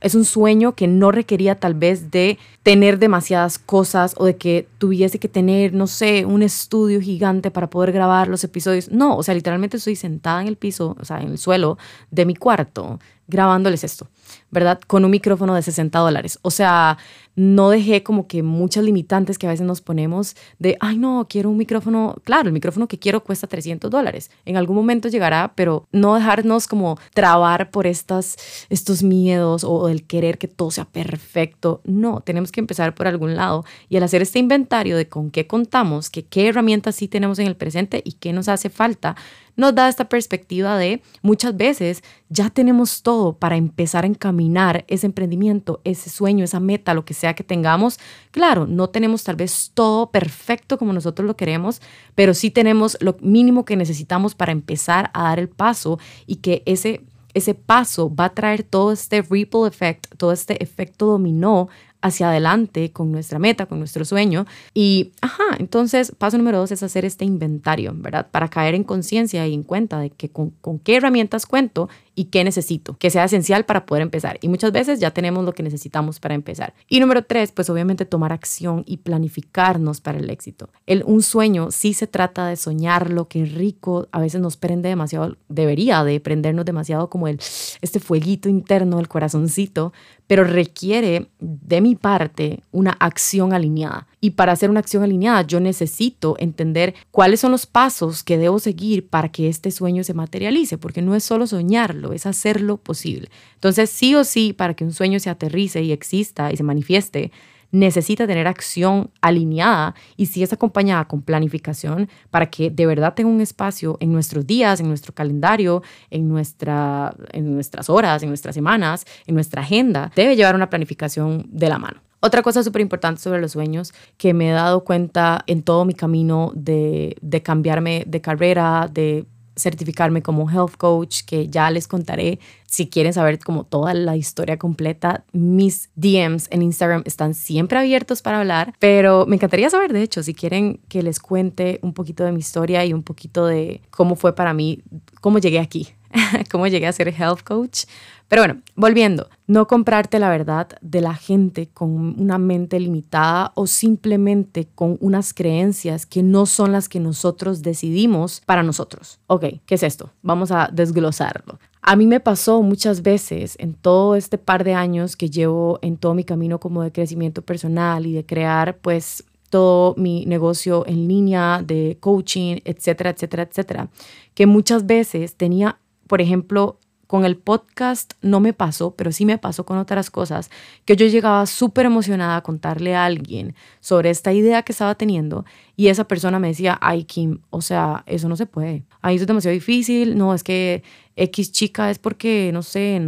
es 0.00 0.14
un 0.14 0.24
sueño 0.24 0.74
que 0.74 0.86
no 0.86 1.12
requería 1.12 1.54
tal 1.54 1.74
vez 1.74 2.10
de 2.10 2.38
tener 2.62 2.98
demasiadas 2.98 3.58
cosas 3.58 4.14
o 4.16 4.24
de 4.24 4.36
que 4.36 4.66
tuviese 4.78 5.18
que 5.18 5.28
tener, 5.28 5.74
no 5.74 5.86
sé, 5.86 6.24
un 6.24 6.42
estudio 6.42 7.00
gigante 7.00 7.50
para 7.50 7.68
poder 7.68 7.92
grabar 7.92 8.28
los 8.28 8.42
episodios. 8.42 8.90
No, 8.90 9.16
o 9.16 9.22
sea, 9.22 9.34
literalmente 9.34 9.76
estoy 9.76 9.96
sentada 9.96 10.40
en 10.40 10.48
el 10.48 10.56
piso, 10.56 10.96
o 10.98 11.04
sea, 11.04 11.20
en 11.20 11.28
el 11.28 11.38
suelo 11.38 11.76
de 12.10 12.24
mi 12.24 12.34
cuarto, 12.34 12.98
grabándoles 13.28 13.84
esto, 13.84 14.08
¿verdad? 14.50 14.80
Con 14.86 15.04
un 15.04 15.10
micrófono 15.10 15.54
de 15.54 15.62
60 15.62 15.98
dólares. 15.98 16.38
O 16.42 16.50
sea, 16.50 16.98
no 17.36 17.70
dejé 17.70 18.02
como 18.02 18.26
que 18.26 18.42
muchas 18.42 18.84
limitantes 18.84 19.38
que 19.38 19.46
a 19.46 19.50
veces 19.50 19.66
nos 19.66 19.80
ponemos 19.80 20.36
de, 20.58 20.76
ay 20.80 20.98
no, 20.98 21.26
quiero 21.28 21.48
un 21.48 21.56
micrófono, 21.56 22.16
claro, 22.24 22.48
el 22.48 22.52
micrófono 22.52 22.88
que 22.88 22.98
quiero 22.98 23.22
cuesta 23.24 23.46
300 23.46 23.90
dólares. 23.90 24.30
En 24.44 24.56
algún 24.56 24.76
momento 24.76 25.08
llegará, 25.08 25.52
pero 25.54 25.86
no 25.92 26.14
dejarnos 26.14 26.66
como 26.66 26.98
trabar 27.14 27.70
por 27.70 27.86
estas, 27.86 28.36
estos 28.68 29.02
miedos 29.02 29.64
o 29.64 29.88
el 29.88 30.06
querer 30.06 30.38
que 30.38 30.48
todo 30.48 30.70
sea 30.70 30.84
perfecto. 30.84 31.80
No, 31.84 32.20
tenemos 32.20 32.52
que 32.52 32.60
empezar 32.60 32.94
por 32.94 33.06
algún 33.06 33.36
lado 33.36 33.64
y 33.88 33.96
al 33.96 34.02
hacer 34.02 34.22
este 34.22 34.38
inventario 34.38 34.96
de 34.96 35.08
con 35.08 35.30
qué 35.30 35.46
contamos, 35.46 36.10
que 36.10 36.24
qué 36.24 36.48
herramientas 36.48 36.96
sí 36.96 37.08
tenemos 37.08 37.38
en 37.38 37.46
el 37.46 37.56
presente 37.56 38.02
y 38.04 38.12
qué 38.12 38.32
nos 38.32 38.48
hace 38.48 38.70
falta, 38.70 39.16
nos 39.56 39.74
da 39.74 39.88
esta 39.88 40.08
perspectiva 40.08 40.76
de 40.78 41.02
muchas 41.22 41.56
veces 41.56 42.02
ya 42.28 42.50
tenemos 42.50 43.02
todo 43.02 43.34
para 43.34 43.56
empezar 43.56 44.04
a 44.04 44.06
encaminar 44.06 44.39
ese 44.88 45.06
emprendimiento, 45.06 45.80
ese 45.84 46.10
sueño, 46.10 46.44
esa 46.44 46.60
meta, 46.60 46.94
lo 46.94 47.04
que 47.04 47.14
sea 47.14 47.34
que 47.34 47.44
tengamos. 47.44 47.98
Claro, 48.30 48.66
no 48.66 48.88
tenemos 48.88 49.24
tal 49.24 49.36
vez 49.36 49.70
todo 49.74 50.10
perfecto 50.10 50.78
como 50.78 50.92
nosotros 50.92 51.26
lo 51.26 51.36
queremos, 51.36 51.80
pero 52.14 52.34
sí 52.34 52.50
tenemos 52.50 52.96
lo 53.00 53.16
mínimo 53.20 53.64
que 53.64 53.76
necesitamos 53.76 54.34
para 54.34 54.52
empezar 54.52 55.10
a 55.14 55.24
dar 55.24 55.38
el 55.38 55.48
paso 55.48 55.98
y 56.26 56.36
que 56.36 56.62
ese 56.66 57.02
ese 57.32 57.54
paso 57.54 58.12
va 58.12 58.26
a 58.26 58.34
traer 58.34 58.64
todo 58.64 58.90
este 58.90 59.22
ripple 59.22 59.68
effect, 59.68 60.04
todo 60.16 60.32
este 60.32 60.60
efecto 60.62 61.06
dominó 61.06 61.68
hacia 62.02 62.30
adelante 62.30 62.92
con 62.92 63.12
nuestra 63.12 63.38
meta, 63.38 63.66
con 63.66 63.78
nuestro 63.78 64.04
sueño. 64.04 64.46
Y, 64.74 65.12
ajá, 65.20 65.56
entonces, 65.58 66.12
paso 66.16 66.38
número 66.38 66.58
dos 66.58 66.72
es 66.72 66.82
hacer 66.82 67.04
este 67.04 67.24
inventario, 67.24 67.92
¿verdad? 67.94 68.28
Para 68.30 68.48
caer 68.48 68.74
en 68.74 68.84
conciencia 68.84 69.46
y 69.46 69.54
en 69.54 69.62
cuenta 69.62 69.98
de 69.98 70.10
que 70.10 70.30
con, 70.30 70.52
qué 70.82 70.96
herramientas 70.96 71.46
cuento 71.46 71.88
y 72.14 72.26
qué 72.26 72.44
necesito, 72.44 72.96
que 72.98 73.10
sea 73.10 73.24
esencial 73.24 73.64
para 73.64 73.86
poder 73.86 74.02
empezar. 74.02 74.38
Y 74.42 74.48
muchas 74.48 74.72
veces 74.72 75.00
ya 75.00 75.10
tenemos 75.10 75.44
lo 75.44 75.52
que 75.52 75.62
necesitamos 75.62 76.20
para 76.20 76.34
empezar. 76.34 76.74
Y 76.88 77.00
número 77.00 77.24
tres, 77.24 77.52
pues 77.52 77.70
obviamente 77.70 78.04
tomar 78.04 78.32
acción 78.32 78.84
y 78.86 78.98
planificarnos 78.98 80.00
para 80.00 80.18
el 80.18 80.28
éxito. 80.30 80.70
El, 80.86 81.02
un 81.06 81.22
sueño 81.22 81.70
sí 81.70 81.94
se 81.94 82.06
trata 82.06 82.46
de 82.46 82.56
soñarlo, 82.56 83.28
que 83.28 83.44
rico, 83.44 84.08
a 84.12 84.20
veces 84.20 84.40
nos 84.40 84.56
prende 84.56 84.88
demasiado, 84.88 85.36
debería 85.48 86.04
de 86.04 86.20
prendernos 86.20 86.64
demasiado 86.64 87.10
como 87.10 87.28
el, 87.28 87.38
este 87.80 88.00
fueguito 88.00 88.48
interno, 88.48 89.00
el 89.00 89.08
corazoncito, 89.08 89.92
pero 90.26 90.44
requiere 90.44 91.30
de 91.40 91.80
mi 91.80 91.96
parte 91.96 92.62
una 92.70 92.92
acción 92.92 93.52
alineada. 93.52 94.06
Y 94.20 94.30
para 94.32 94.52
hacer 94.52 94.68
una 94.68 94.80
acción 94.80 95.02
alineada, 95.02 95.42
yo 95.42 95.60
necesito 95.60 96.36
entender 96.38 96.94
cuáles 97.10 97.40
son 97.40 97.52
los 97.52 97.64
pasos 97.66 98.22
que 98.22 98.36
debo 98.36 98.58
seguir 98.58 99.08
para 99.08 99.30
que 99.30 99.48
este 99.48 99.70
sueño 99.70 100.04
se 100.04 100.12
materialice, 100.12 100.76
porque 100.76 101.00
no 101.00 101.14
es 101.14 101.24
solo 101.24 101.46
soñarlo, 101.46 102.12
es 102.12 102.26
hacerlo 102.26 102.76
posible. 102.76 103.30
Entonces, 103.54 103.88
sí 103.88 104.14
o 104.14 104.24
sí, 104.24 104.52
para 104.52 104.74
que 104.74 104.84
un 104.84 104.92
sueño 104.92 105.18
se 105.20 105.30
aterrice 105.30 105.82
y 105.82 105.92
exista 105.92 106.52
y 106.52 106.58
se 106.58 106.62
manifieste, 106.62 107.32
necesita 107.72 108.26
tener 108.26 108.46
acción 108.46 109.10
alineada 109.20 109.94
y 110.16 110.26
si 110.26 110.42
es 110.42 110.52
acompañada 110.52 111.06
con 111.06 111.22
planificación 111.22 112.08
para 112.30 112.50
que 112.50 112.70
de 112.70 112.86
verdad 112.86 113.14
tenga 113.14 113.30
un 113.30 113.40
espacio 113.40 113.96
en 114.00 114.12
nuestros 114.12 114.46
días, 114.46 114.80
en 114.80 114.88
nuestro 114.88 115.14
calendario, 115.14 115.82
en, 116.10 116.28
nuestra, 116.28 117.14
en 117.32 117.54
nuestras 117.54 117.88
horas, 117.88 118.22
en 118.22 118.28
nuestras 118.28 118.54
semanas, 118.54 119.06
en 119.26 119.34
nuestra 119.34 119.62
agenda, 119.62 120.10
debe 120.14 120.36
llevar 120.36 120.54
una 120.54 120.68
planificación 120.68 121.46
de 121.48 121.68
la 121.68 121.78
mano. 121.78 122.09
Otra 122.20 122.42
cosa 122.42 122.62
súper 122.62 122.82
importante 122.82 123.20
sobre 123.22 123.40
los 123.40 123.52
sueños 123.52 123.92
que 124.18 124.34
me 124.34 124.50
he 124.50 124.52
dado 124.52 124.84
cuenta 124.84 125.42
en 125.46 125.62
todo 125.62 125.84
mi 125.84 125.94
camino 125.94 126.52
de, 126.54 127.16
de 127.22 127.42
cambiarme 127.42 128.04
de 128.06 128.20
carrera, 128.20 128.88
de 128.92 129.26
certificarme 129.56 130.22
como 130.22 130.50
health 130.50 130.76
coach, 130.76 131.22
que 131.24 131.48
ya 131.48 131.70
les 131.70 131.86
contaré. 131.86 132.40
Si 132.66 132.88
quieren 132.88 133.12
saber 133.12 133.38
como 133.38 133.64
toda 133.64 133.94
la 133.94 134.16
historia 134.16 134.58
completa, 134.58 135.24
mis 135.32 135.90
DMs 135.94 136.48
en 136.50 136.62
Instagram 136.62 137.02
están 137.04 137.34
siempre 137.34 137.78
abiertos 137.78 138.22
para 138.22 138.40
hablar, 138.40 138.74
pero 138.78 139.26
me 139.26 139.36
encantaría 139.36 139.70
saber, 139.70 139.92
de 139.92 140.02
hecho, 140.02 140.22
si 140.22 140.34
quieren 140.34 140.80
que 140.88 141.02
les 141.02 141.20
cuente 141.20 141.78
un 141.82 141.92
poquito 141.92 142.24
de 142.24 142.32
mi 142.32 142.40
historia 142.40 142.84
y 142.84 142.92
un 142.92 143.02
poquito 143.02 143.46
de 143.46 143.82
cómo 143.90 144.16
fue 144.16 144.34
para 144.34 144.54
mí, 144.54 144.82
cómo 145.20 145.38
llegué 145.38 145.58
aquí, 145.58 145.88
cómo 146.50 146.66
llegué 146.66 146.86
a 146.86 146.92
ser 146.92 147.08
health 147.08 147.42
coach. 147.42 147.84
Pero 148.28 148.42
bueno, 148.42 148.60
volviendo, 148.76 149.28
no 149.48 149.66
comprarte 149.66 150.20
la 150.20 150.30
verdad 150.30 150.68
de 150.80 151.00
la 151.00 151.14
gente 151.14 151.68
con 151.68 152.20
una 152.20 152.38
mente 152.38 152.78
limitada 152.78 153.50
o 153.56 153.66
simplemente 153.66 154.68
con 154.72 154.98
unas 155.00 155.34
creencias 155.34 156.06
que 156.06 156.22
no 156.22 156.46
son 156.46 156.70
las 156.70 156.88
que 156.88 157.00
nosotros 157.00 157.62
decidimos 157.62 158.40
para 158.46 158.62
nosotros. 158.62 159.18
Ok, 159.26 159.46
¿qué 159.66 159.74
es 159.74 159.82
esto? 159.82 160.10
Vamos 160.22 160.52
a 160.52 160.70
desglosarlo. 160.72 161.58
A 161.82 161.96
mí 161.96 162.06
me 162.06 162.20
pasó 162.20 162.62
muchas 162.62 163.02
veces 163.02 163.56
en 163.58 163.74
todo 163.74 164.14
este 164.14 164.38
par 164.38 164.62
de 164.62 164.74
años 164.74 165.16
que 165.16 165.30
llevo 165.30 165.78
en 165.82 165.96
todo 165.96 166.14
mi 166.14 166.22
camino 166.22 166.60
como 166.60 166.82
de 166.82 166.92
crecimiento 166.92 167.42
personal 167.42 168.06
y 168.06 168.12
de 168.12 168.24
crear 168.24 168.78
pues 168.78 169.24
todo 169.50 169.94
mi 169.96 170.24
negocio 170.26 170.86
en 170.86 171.08
línea 171.08 171.62
de 171.64 171.98
coaching, 172.00 172.58
etcétera, 172.64 173.10
etcétera, 173.10 173.42
etcétera, 173.42 173.88
que 174.34 174.46
muchas 174.46 174.86
veces 174.86 175.34
tenía, 175.34 175.78
por 176.10 176.20
ejemplo, 176.20 176.80
con 177.06 177.24
el 177.24 177.36
podcast 177.36 178.14
no 178.20 178.40
me 178.40 178.52
pasó, 178.52 178.96
pero 178.96 179.12
sí 179.12 179.24
me 179.24 179.38
pasó 179.38 179.64
con 179.64 179.78
otras 179.78 180.10
cosas, 180.10 180.50
que 180.84 180.96
yo 180.96 181.06
llegaba 181.06 181.46
súper 181.46 181.86
emocionada 181.86 182.34
a 182.34 182.40
contarle 182.40 182.96
a 182.96 183.04
alguien 183.04 183.54
sobre 183.78 184.10
esta 184.10 184.32
idea 184.32 184.64
que 184.64 184.72
estaba 184.72 184.96
teniendo 184.96 185.44
y 185.76 185.86
esa 185.86 186.08
persona 186.08 186.40
me 186.40 186.48
decía, 186.48 186.76
ay 186.80 187.04
Kim, 187.04 187.42
o 187.50 187.62
sea, 187.62 188.02
eso 188.06 188.28
no 188.28 188.34
se 188.34 188.46
puede, 188.46 188.82
ay, 189.02 189.14
eso 189.14 189.22
es 189.22 189.28
demasiado 189.28 189.54
difícil, 189.54 190.18
no, 190.18 190.34
es 190.34 190.42
que 190.42 190.82
X 191.14 191.52
chica 191.52 191.92
es 191.92 192.00
porque, 192.00 192.50
no 192.52 192.64
sé, 192.64 193.00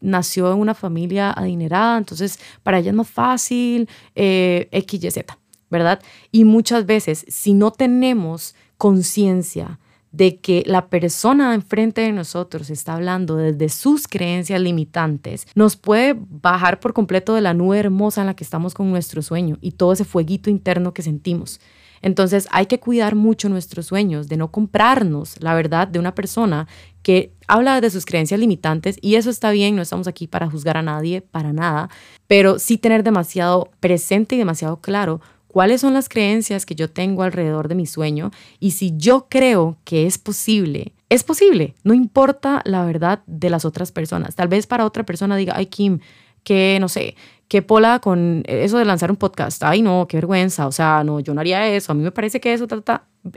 nació 0.00 0.52
en 0.52 0.58
una 0.58 0.74
familia 0.74 1.30
adinerada, 1.30 1.96
entonces 1.96 2.40
para 2.64 2.80
ella 2.80 2.90
es 2.90 2.96
más 2.96 3.08
fácil, 3.08 3.88
eh, 4.16 4.68
X, 4.72 5.04
Y, 5.04 5.10
Z, 5.12 5.38
¿verdad? 5.70 6.02
Y 6.32 6.44
muchas 6.44 6.86
veces, 6.86 7.24
si 7.28 7.54
no 7.54 7.70
tenemos 7.70 8.56
conciencia, 8.78 9.78
de 10.12 10.38
que 10.38 10.62
la 10.66 10.88
persona 10.88 11.54
enfrente 11.54 12.00
de 12.00 12.12
nosotros 12.12 12.70
está 12.70 12.94
hablando 12.94 13.36
desde 13.36 13.68
sus 13.68 14.08
creencias 14.08 14.60
limitantes, 14.60 15.46
nos 15.54 15.76
puede 15.76 16.16
bajar 16.18 16.80
por 16.80 16.92
completo 16.92 17.34
de 17.34 17.40
la 17.40 17.54
nube 17.54 17.78
hermosa 17.78 18.22
en 18.22 18.28
la 18.28 18.34
que 18.34 18.44
estamos 18.44 18.74
con 18.74 18.90
nuestro 18.90 19.22
sueño 19.22 19.58
y 19.60 19.72
todo 19.72 19.92
ese 19.92 20.04
fueguito 20.04 20.50
interno 20.50 20.94
que 20.94 21.02
sentimos. 21.02 21.60
Entonces 22.00 22.46
hay 22.50 22.66
que 22.66 22.80
cuidar 22.80 23.14
mucho 23.14 23.48
nuestros 23.48 23.86
sueños, 23.86 24.28
de 24.28 24.36
no 24.36 24.50
comprarnos 24.50 25.40
la 25.42 25.54
verdad 25.54 25.88
de 25.88 25.98
una 25.98 26.14
persona 26.14 26.68
que 27.02 27.32
habla 27.46 27.80
de 27.80 27.90
sus 27.90 28.04
creencias 28.04 28.38
limitantes 28.38 28.98
y 29.00 29.16
eso 29.16 29.30
está 29.30 29.50
bien, 29.50 29.76
no 29.76 29.82
estamos 29.82 30.06
aquí 30.06 30.26
para 30.26 30.50
juzgar 30.50 30.76
a 30.76 30.82
nadie, 30.82 31.22
para 31.22 31.52
nada, 31.52 31.88
pero 32.26 32.58
sí 32.58 32.78
tener 32.78 33.02
demasiado 33.02 33.70
presente 33.80 34.34
y 34.36 34.38
demasiado 34.38 34.80
claro 34.80 35.20
cuáles 35.48 35.80
son 35.80 35.94
las 35.94 36.08
creencias 36.08 36.64
que 36.64 36.74
yo 36.74 36.88
tengo 36.90 37.22
alrededor 37.22 37.68
de 37.68 37.74
mi 37.74 37.86
sueño 37.86 38.30
y 38.60 38.72
si 38.72 38.96
yo 38.96 39.26
creo 39.28 39.76
que 39.84 40.06
es 40.06 40.18
posible, 40.18 40.92
es 41.08 41.24
posible, 41.24 41.74
no 41.82 41.94
importa 41.94 42.62
la 42.64 42.84
verdad 42.84 43.22
de 43.26 43.50
las 43.50 43.64
otras 43.64 43.90
personas. 43.90 44.36
Tal 44.36 44.48
vez 44.48 44.66
para 44.66 44.84
otra 44.84 45.04
persona 45.04 45.36
diga, 45.36 45.54
ay 45.56 45.66
Kim, 45.66 46.00
que 46.44 46.78
no 46.80 46.88
sé, 46.88 47.16
que 47.48 47.62
pola 47.62 47.98
con 47.98 48.42
eso 48.46 48.78
de 48.78 48.84
lanzar 48.84 49.10
un 49.10 49.16
podcast, 49.16 49.62
ay 49.64 49.82
no, 49.82 50.06
qué 50.06 50.18
vergüenza, 50.18 50.66
o 50.66 50.72
sea, 50.72 51.02
no, 51.02 51.20
yo 51.20 51.34
no 51.34 51.40
haría 51.40 51.66
eso, 51.68 51.92
a 51.92 51.94
mí 51.94 52.02
me 52.02 52.12
parece 52.12 52.40
que 52.40 52.52
eso 52.52 52.66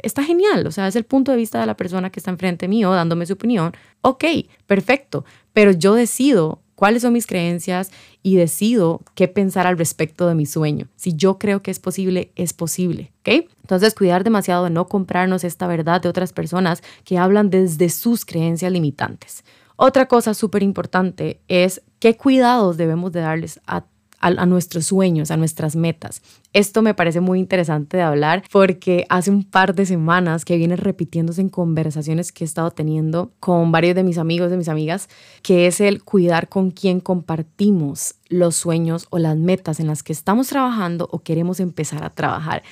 está 0.03 0.23
genial, 0.23 0.67
o 0.67 0.71
sea, 0.71 0.87
es 0.87 0.95
el 0.95 1.05
punto 1.05 1.31
de 1.31 1.37
vista 1.37 1.59
de 1.59 1.65
la 1.65 1.77
persona 1.77 2.09
que 2.09 2.19
está 2.19 2.29
enfrente 2.31 2.67
mío 2.67 2.91
dándome 2.91 3.25
su 3.25 3.33
opinión, 3.33 3.73
ok, 4.01 4.25
perfecto, 4.67 5.25
pero 5.53 5.71
yo 5.71 5.95
decido 5.95 6.60
cuáles 6.81 7.03
son 7.03 7.13
mis 7.13 7.27
creencias 7.27 7.91
y 8.23 8.37
decido 8.37 9.01
qué 9.13 9.27
pensar 9.27 9.67
al 9.67 9.77
respecto 9.77 10.27
de 10.27 10.33
mi 10.33 10.47
sueño. 10.47 10.87
Si 10.95 11.13
yo 11.13 11.37
creo 11.37 11.61
que 11.61 11.69
es 11.69 11.77
posible, 11.77 12.31
es 12.35 12.53
posible, 12.53 13.11
¿ok? 13.19 13.47
Entonces, 13.61 13.93
cuidar 13.93 14.23
demasiado 14.23 14.63
de 14.63 14.71
no 14.71 14.87
comprarnos 14.87 15.43
esta 15.43 15.67
verdad 15.67 16.01
de 16.01 16.09
otras 16.09 16.33
personas 16.33 16.81
que 17.03 17.19
hablan 17.19 17.51
desde 17.51 17.89
sus 17.89 18.25
creencias 18.25 18.71
limitantes. 18.71 19.43
Otra 19.75 20.07
cosa 20.07 20.33
súper 20.33 20.63
importante 20.63 21.39
es 21.47 21.83
qué 21.99 22.17
cuidados 22.17 22.77
debemos 22.77 23.11
de 23.11 23.19
darles 23.19 23.59
a 23.67 23.85
a, 24.21 24.45
nuestros 24.45 24.85
sueños, 24.85 25.31
a 25.31 25.37
nuestras 25.37 25.75
metas. 25.75 26.21
Esto 26.53 26.81
me 26.81 26.93
parece 26.93 27.19
muy 27.19 27.39
interesante 27.39 27.97
de 27.97 28.03
hablar 28.03 28.43
porque 28.51 29.05
hace 29.09 29.31
un 29.31 29.43
par 29.43 29.73
de 29.73 29.85
semanas 29.85 30.45
que 30.45 30.57
viene 30.57 30.75
repitiéndose 30.75 31.41
en 31.41 31.49
conversaciones 31.49 32.31
que 32.31 32.43
he 32.43 32.45
estado 32.45 32.71
teniendo 32.71 33.31
con 33.39 33.71
varios 33.71 33.95
de 33.95 34.03
mis 34.03 34.17
amigos, 34.17 34.51
de 34.51 34.57
mis 34.57 34.69
amigas, 34.69 35.09
que 35.41 35.67
es 35.67 35.81
el 35.81 36.03
cuidar 36.03 36.49
con 36.49 36.71
quién 36.71 36.99
compartimos 36.99 38.15
los 38.29 38.55
sueños 38.55 39.07
o 39.09 39.19
las 39.19 39.37
metas 39.37 39.79
en 39.79 39.87
las 39.87 40.03
que 40.03 40.13
estamos 40.13 40.47
trabajando 40.47 41.09
o 41.11 41.19
queremos 41.19 41.59
empezar 41.59 42.03
a 42.03 42.11
trabajar. 42.11 42.63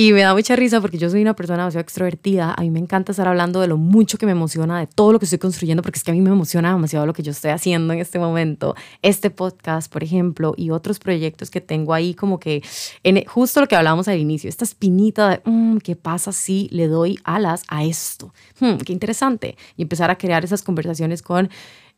Y 0.00 0.12
me 0.12 0.20
da 0.20 0.32
mucha 0.32 0.54
risa 0.54 0.80
porque 0.80 0.96
yo 0.96 1.10
soy 1.10 1.22
una 1.22 1.34
persona 1.34 1.64
demasiado 1.64 1.82
extrovertida. 1.82 2.54
A 2.56 2.60
mí 2.60 2.70
me 2.70 2.78
encanta 2.78 3.10
estar 3.10 3.26
hablando 3.26 3.60
de 3.60 3.66
lo 3.66 3.76
mucho 3.76 4.16
que 4.16 4.26
me 4.26 4.30
emociona, 4.30 4.78
de 4.78 4.86
todo 4.86 5.12
lo 5.12 5.18
que 5.18 5.24
estoy 5.24 5.40
construyendo, 5.40 5.82
porque 5.82 5.98
es 5.98 6.04
que 6.04 6.12
a 6.12 6.14
mí 6.14 6.20
me 6.20 6.30
emociona 6.30 6.72
demasiado 6.72 7.04
lo 7.04 7.12
que 7.12 7.24
yo 7.24 7.32
estoy 7.32 7.50
haciendo 7.50 7.92
en 7.92 7.98
este 7.98 8.20
momento. 8.20 8.76
Este 9.02 9.30
podcast, 9.30 9.92
por 9.92 10.04
ejemplo, 10.04 10.54
y 10.56 10.70
otros 10.70 11.00
proyectos 11.00 11.50
que 11.50 11.60
tengo 11.60 11.94
ahí, 11.94 12.14
como 12.14 12.38
que 12.38 12.62
en, 13.02 13.24
justo 13.24 13.60
lo 13.60 13.66
que 13.66 13.74
hablábamos 13.74 14.06
al 14.06 14.18
inicio, 14.18 14.48
esta 14.48 14.62
espinita 14.62 15.30
de, 15.30 15.40
mm, 15.44 15.78
¿qué 15.78 15.96
pasa 15.96 16.30
si 16.30 16.68
le 16.70 16.86
doy 16.86 17.18
alas 17.24 17.64
a 17.66 17.82
esto? 17.82 18.32
Hmm, 18.60 18.76
qué 18.76 18.92
interesante. 18.92 19.56
Y 19.76 19.82
empezar 19.82 20.12
a 20.12 20.16
crear 20.16 20.44
esas 20.44 20.62
conversaciones 20.62 21.22
con 21.22 21.50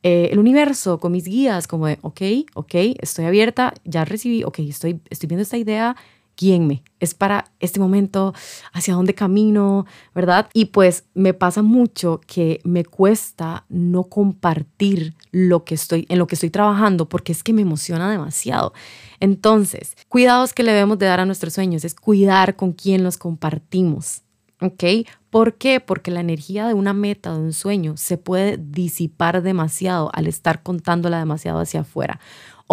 eh, 0.03 0.31
el 0.33 0.39
universo, 0.39 0.99
con 1.01 1.13
mis 1.13 1.25
guías, 1.25 1.67
como 1.67 1.87
de, 1.87 1.99
ok, 2.01 2.23
ok, 2.55 2.75
estoy 2.99 3.27
abierta, 3.27 3.75
ya 3.85 4.07
recibí, 4.07 4.43
ok, 4.43 4.61
estoy, 4.61 5.03
estoy 5.11 5.27
viendo 5.27 5.43
esta 5.43 5.59
idea, 5.59 5.97
guíenme, 6.37 6.83
es 7.01 7.15
para 7.15 7.51
este 7.61 7.81
momento, 7.81 8.35
hacia 8.73 8.95
dónde 8.95 9.15
camino, 9.15 9.87
¿verdad? 10.15 10.49
Y 10.53 10.67
pues 10.67 11.05
me 11.15 11.35
pasa 11.35 11.63
mucho 11.63 12.21
que 12.27 12.61
me 12.65 12.85
cuesta 12.85 13.65
no 13.69 14.05
compartir 14.05 15.15
lo 15.33 15.65
que 15.65 15.75
estoy, 15.75 16.07
en 16.09 16.19
lo 16.19 16.27
que 16.27 16.35
estoy 16.35 16.51
trabajando 16.51 17.09
porque 17.09 17.33
es 17.33 17.43
que 17.43 17.53
me 17.53 17.63
emociona 17.63 18.11
demasiado. 18.11 18.73
Entonces, 19.21 19.97
cuidados 20.09 20.53
que 20.53 20.63
le 20.63 20.73
debemos 20.73 20.99
de 20.99 21.07
dar 21.07 21.21
a 21.21 21.27
nuestros 21.27 21.55
sueños 21.55 21.85
es 21.85 21.95
cuidar 21.95 22.57
con 22.57 22.73
quién 22.73 23.05
los 23.05 23.19
compartimos. 23.19 24.23
¿Ok? 24.63 25.09
¿Por 25.31 25.55
qué? 25.55 25.81
Porque 25.81 26.11
la 26.11 26.21
energía 26.21 26.67
de 26.67 26.75
una 26.75 26.93
meta, 26.93 27.33
de 27.33 27.39
un 27.39 27.55
sueño, 27.55 27.97
se 27.97 28.19
puede 28.19 28.59
disipar 28.59 29.43
demasiado 29.43 30.11
al 30.13 30.27
estar 30.27 30.63
contándola 30.63 31.19
demasiado 31.19 31.61
hacia 31.61 31.81
afuera. 31.81 32.21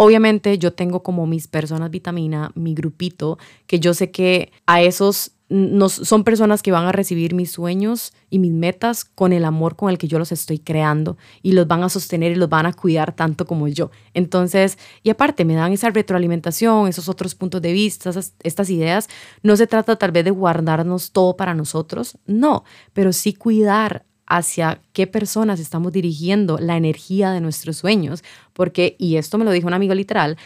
Obviamente 0.00 0.56
yo 0.58 0.72
tengo 0.74 1.02
como 1.02 1.26
mis 1.26 1.48
personas 1.48 1.90
vitamina, 1.90 2.52
mi 2.54 2.72
grupito, 2.72 3.36
que 3.66 3.80
yo 3.80 3.94
sé 3.94 4.12
que 4.12 4.52
a 4.64 4.80
esos 4.80 5.32
no, 5.48 5.88
son 5.88 6.22
personas 6.22 6.62
que 6.62 6.70
van 6.70 6.86
a 6.86 6.92
recibir 6.92 7.34
mis 7.34 7.50
sueños 7.50 8.12
y 8.30 8.38
mis 8.38 8.52
metas 8.52 9.04
con 9.04 9.32
el 9.32 9.44
amor 9.44 9.74
con 9.74 9.90
el 9.90 9.98
que 9.98 10.06
yo 10.06 10.20
los 10.20 10.30
estoy 10.30 10.60
creando 10.60 11.18
y 11.42 11.50
los 11.50 11.66
van 11.66 11.82
a 11.82 11.88
sostener 11.88 12.30
y 12.30 12.36
los 12.36 12.48
van 12.48 12.66
a 12.66 12.74
cuidar 12.74 13.12
tanto 13.16 13.44
como 13.44 13.66
yo. 13.66 13.90
Entonces, 14.14 14.78
y 15.02 15.10
aparte 15.10 15.44
me 15.44 15.56
dan 15.56 15.72
esa 15.72 15.90
retroalimentación, 15.90 16.86
esos 16.86 17.08
otros 17.08 17.34
puntos 17.34 17.60
de 17.60 17.72
vista, 17.72 18.12
estas 18.44 18.70
ideas. 18.70 19.08
No 19.42 19.56
se 19.56 19.66
trata 19.66 19.96
tal 19.96 20.12
vez 20.12 20.24
de 20.24 20.30
guardarnos 20.30 21.10
todo 21.10 21.36
para 21.36 21.54
nosotros, 21.54 22.18
no, 22.24 22.62
pero 22.92 23.12
sí 23.12 23.34
cuidar 23.34 24.04
hacia 24.28 24.80
qué 24.92 25.06
personas 25.06 25.58
estamos 25.58 25.92
dirigiendo 25.92 26.58
la 26.58 26.76
energía 26.76 27.32
de 27.32 27.40
nuestros 27.40 27.78
sueños, 27.78 28.22
porque, 28.52 28.94
y 28.98 29.16
esto 29.16 29.38
me 29.38 29.44
lo 29.44 29.50
dijo 29.50 29.66
un 29.66 29.74
amigo 29.74 29.94
literal, 29.94 30.36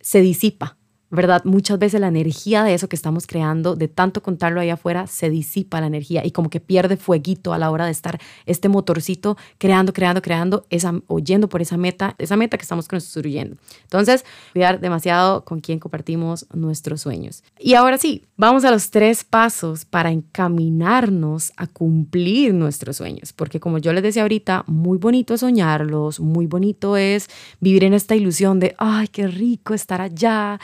se 0.00 0.20
disipa 0.20 0.76
¿verdad? 1.12 1.44
Muchas 1.44 1.78
veces 1.78 2.00
la 2.00 2.08
energía 2.08 2.64
de 2.64 2.72
eso 2.72 2.88
que 2.88 2.96
estamos 2.96 3.26
creando, 3.26 3.76
de 3.76 3.86
tanto 3.86 4.22
contarlo 4.22 4.60
ahí 4.60 4.70
afuera, 4.70 5.06
se 5.06 5.28
disipa 5.28 5.78
la 5.80 5.86
energía 5.86 6.24
y 6.24 6.30
como 6.30 6.48
que 6.48 6.58
pierde 6.58 6.96
fueguito 6.96 7.52
a 7.52 7.58
la 7.58 7.70
hora 7.70 7.84
de 7.84 7.92
estar 7.92 8.18
este 8.46 8.70
motorcito 8.70 9.36
creando, 9.58 9.92
creando, 9.92 10.22
creando, 10.22 10.66
esa, 10.70 10.94
oyendo 11.08 11.50
por 11.50 11.60
esa 11.60 11.76
meta, 11.76 12.14
esa 12.16 12.36
meta 12.36 12.56
que 12.56 12.62
estamos 12.62 12.88
construyendo. 12.88 13.56
Entonces, 13.82 14.24
cuidar 14.54 14.80
demasiado 14.80 15.44
con 15.44 15.60
quién 15.60 15.78
compartimos 15.78 16.46
nuestros 16.54 17.02
sueños. 17.02 17.44
Y 17.58 17.74
ahora 17.74 17.98
sí, 17.98 18.24
vamos 18.38 18.64
a 18.64 18.70
los 18.70 18.90
tres 18.90 19.22
pasos 19.22 19.84
para 19.84 20.10
encaminarnos 20.10 21.52
a 21.58 21.66
cumplir 21.66 22.54
nuestros 22.54 22.96
sueños, 22.96 23.34
porque 23.34 23.60
como 23.60 23.76
yo 23.76 23.92
les 23.92 24.02
decía 24.02 24.22
ahorita, 24.22 24.64
muy 24.66 24.96
bonito 24.96 25.34
es 25.34 25.40
soñarlos, 25.40 26.20
muy 26.20 26.46
bonito 26.46 26.96
es 26.96 27.28
vivir 27.60 27.84
en 27.84 27.92
esta 27.92 28.16
ilusión 28.16 28.60
de, 28.60 28.74
ay, 28.78 29.08
qué 29.08 29.26
rico 29.26 29.74
estar 29.74 30.00
allá 30.00 30.58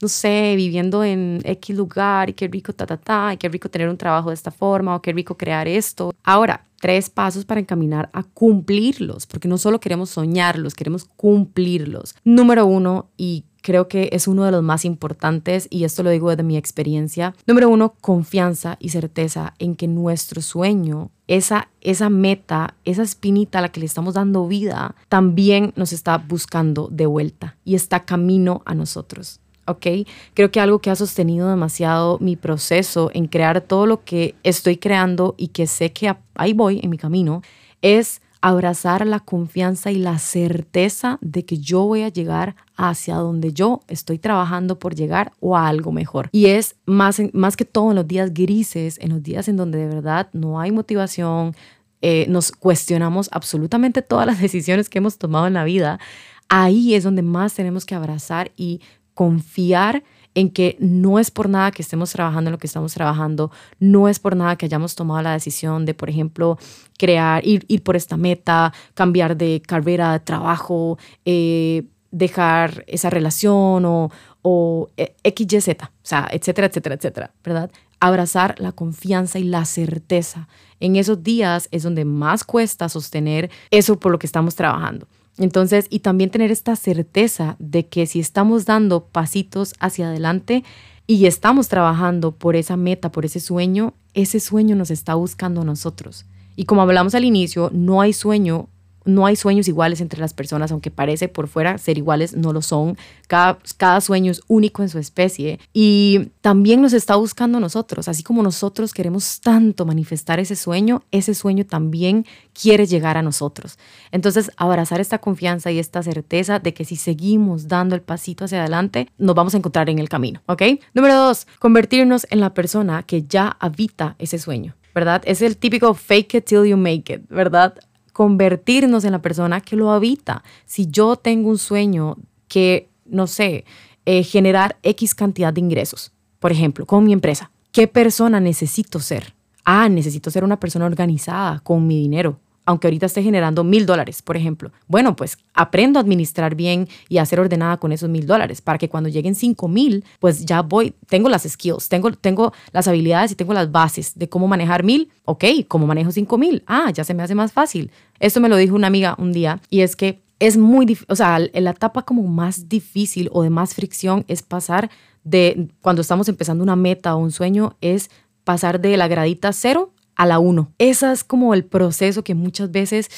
no 0.00 0.08
sé, 0.08 0.54
viviendo 0.56 1.04
en 1.04 1.40
X 1.44 1.76
lugar 1.76 2.30
y 2.30 2.34
qué 2.34 2.48
rico, 2.48 2.72
ta, 2.72 2.86
ta, 2.86 2.96
ta, 2.96 3.34
y 3.34 3.36
qué 3.36 3.48
rico 3.48 3.68
tener 3.68 3.88
un 3.88 3.96
trabajo 3.96 4.30
de 4.30 4.34
esta 4.34 4.50
forma 4.50 4.96
o 4.96 5.02
qué 5.02 5.12
rico 5.12 5.36
crear 5.36 5.68
esto. 5.68 6.12
Ahora, 6.22 6.64
tres 6.80 7.10
pasos 7.10 7.44
para 7.44 7.60
encaminar 7.60 8.10
a 8.12 8.24
cumplirlos, 8.24 9.26
porque 9.26 9.48
no 9.48 9.56
solo 9.56 9.78
queremos 9.78 10.10
soñarlos, 10.10 10.74
queremos 10.74 11.04
cumplirlos. 11.04 12.16
Número 12.24 12.66
uno, 12.66 13.08
y 13.16 13.44
creo 13.62 13.88
que 13.88 14.10
es 14.12 14.28
uno 14.28 14.44
de 14.44 14.50
los 14.50 14.62
más 14.62 14.84
importantes 14.84 15.68
y 15.70 15.84
esto 15.84 16.02
lo 16.02 16.10
digo 16.10 16.28
desde 16.28 16.42
mi 16.42 16.56
experiencia. 16.56 17.34
Número 17.46 17.70
uno, 17.70 17.94
confianza 18.00 18.76
y 18.80 18.90
certeza 18.90 19.54
en 19.58 19.76
que 19.76 19.88
nuestro 19.88 20.42
sueño, 20.42 21.10
esa, 21.28 21.68
esa 21.80 22.10
meta, 22.10 22.74
esa 22.84 23.02
espinita 23.02 23.60
a 23.60 23.62
la 23.62 23.70
que 23.70 23.80
le 23.80 23.86
estamos 23.86 24.14
dando 24.14 24.46
vida, 24.46 24.94
también 25.08 25.72
nos 25.76 25.92
está 25.92 26.18
buscando 26.18 26.88
de 26.90 27.06
vuelta 27.06 27.56
y 27.64 27.76
está 27.76 28.04
camino 28.04 28.62
a 28.66 28.74
nosotros. 28.74 29.40
¿Ok? 29.66 29.86
Creo 30.34 30.50
que 30.50 30.60
algo 30.60 30.80
que 30.80 30.90
ha 30.90 30.96
sostenido 30.96 31.48
demasiado 31.48 32.18
mi 32.20 32.36
proceso 32.36 33.10
en 33.14 33.26
crear 33.26 33.60
todo 33.60 33.86
lo 33.86 34.04
que 34.04 34.34
estoy 34.42 34.76
creando 34.76 35.34
y 35.36 35.48
que 35.48 35.66
sé 35.66 35.92
que 35.92 36.14
ahí 36.34 36.52
voy 36.52 36.80
en 36.82 36.90
mi 36.90 36.98
camino 36.98 37.42
es 37.80 38.20
abrazar 38.42 39.06
la 39.06 39.20
confianza 39.20 39.92
y 39.92 39.96
la 39.96 40.18
certeza 40.18 41.18
de 41.20 41.44
que 41.44 41.58
yo 41.58 41.86
voy 41.86 42.02
a 42.02 42.08
llegar 42.08 42.56
hacia 42.76 43.14
donde 43.14 43.52
yo 43.52 43.82
estoy 43.86 44.18
trabajando 44.18 44.80
por 44.80 44.96
llegar 44.96 45.32
o 45.40 45.56
a 45.56 45.68
algo 45.68 45.92
mejor. 45.92 46.28
Y 46.32 46.46
es 46.46 46.74
más, 46.84 47.22
más 47.32 47.56
que 47.56 47.64
todo 47.64 47.90
en 47.90 47.96
los 47.96 48.08
días 48.08 48.34
grises, 48.34 48.98
en 49.00 49.10
los 49.10 49.22
días 49.22 49.46
en 49.46 49.56
donde 49.56 49.78
de 49.78 49.86
verdad 49.86 50.28
no 50.32 50.60
hay 50.60 50.72
motivación, 50.72 51.54
eh, 52.02 52.26
nos 52.28 52.50
cuestionamos 52.50 53.28
absolutamente 53.30 54.02
todas 54.02 54.26
las 54.26 54.40
decisiones 54.42 54.88
que 54.88 54.98
hemos 54.98 55.18
tomado 55.18 55.46
en 55.46 55.54
la 55.54 55.62
vida, 55.62 56.00
ahí 56.48 56.94
es 56.94 57.04
donde 57.04 57.22
más 57.22 57.54
tenemos 57.54 57.86
que 57.86 57.94
abrazar 57.94 58.50
y 58.56 58.80
confiar 59.14 60.02
en 60.34 60.50
que 60.50 60.76
no 60.80 61.18
es 61.18 61.30
por 61.30 61.48
nada 61.48 61.70
que 61.70 61.82
estemos 61.82 62.12
trabajando 62.12 62.48
en 62.48 62.52
lo 62.52 62.58
que 62.58 62.66
estamos 62.66 62.94
trabajando, 62.94 63.50
no 63.78 64.08
es 64.08 64.18
por 64.18 64.36
nada 64.36 64.56
que 64.56 64.66
hayamos 64.66 64.94
tomado 64.94 65.22
la 65.22 65.32
decisión 65.32 65.84
de, 65.84 65.94
por 65.94 66.08
ejemplo, 66.08 66.58
crear, 66.98 67.46
ir, 67.46 67.64
ir 67.68 67.82
por 67.82 67.96
esta 67.96 68.16
meta, 68.16 68.72
cambiar 68.94 69.36
de 69.36 69.62
carrera, 69.66 70.12
de 70.12 70.20
trabajo, 70.20 70.98
eh, 71.24 71.84
dejar 72.10 72.84
esa 72.86 73.10
relación 73.10 73.84
o, 73.84 74.10
o 74.42 74.88
eh, 74.96 75.14
XYZ, 75.24 75.68
o 75.68 75.88
sea, 76.02 76.28
etcétera, 76.30 76.66
etcétera, 76.66 76.94
etcétera, 76.94 77.30
¿verdad? 77.44 77.70
Abrazar 78.00 78.54
la 78.58 78.72
confianza 78.72 79.38
y 79.38 79.44
la 79.44 79.64
certeza. 79.64 80.48
En 80.80 80.96
esos 80.96 81.22
días 81.22 81.68
es 81.70 81.82
donde 81.84 82.04
más 82.04 82.42
cuesta 82.44 82.88
sostener 82.88 83.50
eso 83.70 83.98
por 84.00 84.12
lo 84.12 84.18
que 84.18 84.26
estamos 84.26 84.54
trabajando. 84.54 85.06
Entonces, 85.38 85.86
y 85.90 86.00
también 86.00 86.30
tener 86.30 86.50
esta 86.50 86.76
certeza 86.76 87.56
de 87.58 87.86
que 87.86 88.06
si 88.06 88.20
estamos 88.20 88.64
dando 88.66 89.04
pasitos 89.04 89.74
hacia 89.80 90.08
adelante 90.08 90.62
y 91.06 91.26
estamos 91.26 91.68
trabajando 91.68 92.32
por 92.32 92.54
esa 92.54 92.76
meta, 92.76 93.10
por 93.10 93.24
ese 93.24 93.40
sueño, 93.40 93.94
ese 94.14 94.40
sueño 94.40 94.76
nos 94.76 94.90
está 94.90 95.14
buscando 95.14 95.62
a 95.62 95.64
nosotros. 95.64 96.26
Y 96.54 96.64
como 96.64 96.82
hablamos 96.82 97.14
al 97.14 97.24
inicio, 97.24 97.70
no 97.72 98.00
hay 98.00 98.12
sueño 98.12 98.68
no 99.04 99.26
hay 99.26 99.36
sueños 99.36 99.68
iguales 99.68 100.00
entre 100.00 100.20
las 100.20 100.34
personas, 100.34 100.72
aunque 100.72 100.90
parece 100.90 101.28
por 101.28 101.48
fuera 101.48 101.78
ser 101.78 101.98
iguales, 101.98 102.36
no 102.36 102.52
lo 102.52 102.62
son. 102.62 102.96
Cada, 103.26 104.00
sueño 104.00 104.30
es 104.30 104.42
único 104.48 104.82
en 104.82 104.88
su 104.88 104.98
especie 104.98 105.58
y 105.72 106.30
también 106.40 106.82
nos 106.82 106.92
está 106.92 107.16
buscando 107.16 107.60
nosotros. 107.60 108.08
Así 108.08 108.22
como 108.22 108.42
nosotros 108.42 108.92
queremos 108.92 109.40
tanto 109.40 109.84
manifestar 109.86 110.40
ese 110.40 110.56
sueño, 110.56 111.02
ese 111.10 111.34
sueño 111.34 111.64
también 111.64 112.26
quiere 112.60 112.86
llegar 112.86 113.16
a 113.16 113.22
nosotros. 113.22 113.78
Entonces, 114.10 114.50
abrazar 114.56 115.00
esta 115.00 115.18
confianza 115.18 115.70
y 115.70 115.78
esta 115.78 116.02
certeza 116.02 116.58
de 116.58 116.74
que 116.74 116.84
si 116.84 116.96
seguimos 116.96 117.68
dando 117.68 117.94
el 117.94 118.02
pasito 118.02 118.44
hacia 118.44 118.60
adelante, 118.60 119.08
nos 119.18 119.34
vamos 119.34 119.54
a 119.54 119.58
encontrar 119.58 119.88
en 119.88 119.98
el 119.98 120.08
camino, 120.08 120.42
¿ok? 120.46 120.62
Número 120.94 121.16
dos, 121.16 121.46
convertirnos 121.58 122.26
en 122.30 122.40
la 122.40 122.54
persona 122.54 123.02
que 123.02 123.22
ya 123.22 123.56
habita 123.60 124.16
ese 124.18 124.38
sueño. 124.38 124.74
¿verdad? 124.94 125.22
Es 125.24 125.42
el 125.42 125.56
típico 125.56 125.94
fake 125.94 126.34
it 126.34 126.44
till 126.44 126.64
you 126.64 126.76
make 126.76 127.12
it, 127.12 127.22
¿verdad? 127.28 127.74
Convertirnos 128.12 129.04
en 129.04 129.12
la 129.12 129.22
persona 129.22 129.60
que 129.60 129.76
lo 129.76 129.90
habita. 129.90 130.42
Si 130.66 130.88
yo 130.90 131.16
tengo 131.16 131.50
un 131.50 131.58
sueño 131.58 132.16
que, 132.48 132.88
no 133.06 133.26
sé, 133.26 133.64
eh, 134.04 134.22
generar 134.22 134.76
X 134.82 135.14
cantidad 135.14 135.52
de 135.52 135.60
ingresos, 135.60 136.12
por 136.38 136.52
ejemplo, 136.52 136.86
con 136.86 137.04
mi 137.04 137.12
empresa, 137.12 137.50
¿qué 137.70 137.86
persona 137.88 138.40
necesito 138.40 139.00
ser? 139.00 139.34
Ah, 139.64 139.88
necesito 139.88 140.30
ser 140.30 140.44
una 140.44 140.58
persona 140.58 140.86
organizada 140.86 141.60
con 141.60 141.86
mi 141.86 141.98
dinero 141.98 142.38
aunque 142.64 142.86
ahorita 142.86 143.06
esté 143.06 143.22
generando 143.22 143.64
mil 143.64 143.86
dólares, 143.86 144.22
por 144.22 144.36
ejemplo. 144.36 144.72
Bueno, 144.86 145.16
pues 145.16 145.38
aprendo 145.54 145.98
a 145.98 146.02
administrar 146.02 146.54
bien 146.54 146.88
y 147.08 147.18
a 147.18 147.26
ser 147.26 147.40
ordenada 147.40 147.76
con 147.78 147.92
esos 147.92 148.08
mil 148.08 148.26
dólares 148.26 148.60
para 148.60 148.78
que 148.78 148.88
cuando 148.88 149.08
lleguen 149.08 149.34
cinco 149.34 149.68
mil, 149.68 150.04
pues 150.20 150.44
ya 150.44 150.62
voy, 150.62 150.94
tengo 151.08 151.28
las 151.28 151.42
skills, 151.42 151.88
tengo, 151.88 152.12
tengo 152.12 152.52
las 152.72 152.88
habilidades 152.88 153.32
y 153.32 153.34
tengo 153.34 153.52
las 153.52 153.70
bases 153.70 154.18
de 154.18 154.28
cómo 154.28 154.48
manejar 154.48 154.84
mil. 154.84 155.10
Ok, 155.24 155.44
¿cómo 155.68 155.86
manejo 155.86 156.10
cinco 156.12 156.38
mil? 156.38 156.62
Ah, 156.66 156.90
ya 156.92 157.04
se 157.04 157.14
me 157.14 157.22
hace 157.22 157.34
más 157.34 157.52
fácil. 157.52 157.90
Esto 158.20 158.40
me 158.40 158.48
lo 158.48 158.56
dijo 158.56 158.74
una 158.74 158.86
amiga 158.86 159.16
un 159.18 159.32
día 159.32 159.60
y 159.70 159.80
es 159.80 159.96
que 159.96 160.22
es 160.38 160.56
muy 160.56 160.86
difícil, 160.86 161.12
o 161.12 161.16
sea, 161.16 161.38
la 161.38 161.70
etapa 161.70 162.02
como 162.02 162.22
más 162.24 162.68
difícil 162.68 163.28
o 163.32 163.44
de 163.44 163.50
más 163.50 163.74
fricción 163.74 164.24
es 164.26 164.42
pasar 164.42 164.90
de 165.22 165.68
cuando 165.80 166.02
estamos 166.02 166.28
empezando 166.28 166.64
una 166.64 166.74
meta 166.74 167.14
o 167.14 167.18
un 167.18 167.30
sueño, 167.30 167.76
es 167.80 168.10
pasar 168.42 168.80
de 168.80 168.96
la 168.96 169.06
gradita 169.06 169.52
cero 169.52 169.92
a 170.16 170.26
la 170.26 170.38
uno. 170.38 170.72
Ese 170.78 171.10
es 171.12 171.24
como 171.24 171.54
el 171.54 171.64
proceso 171.64 172.24
que 172.24 172.34
muchas 172.34 172.70
veces 172.70 173.08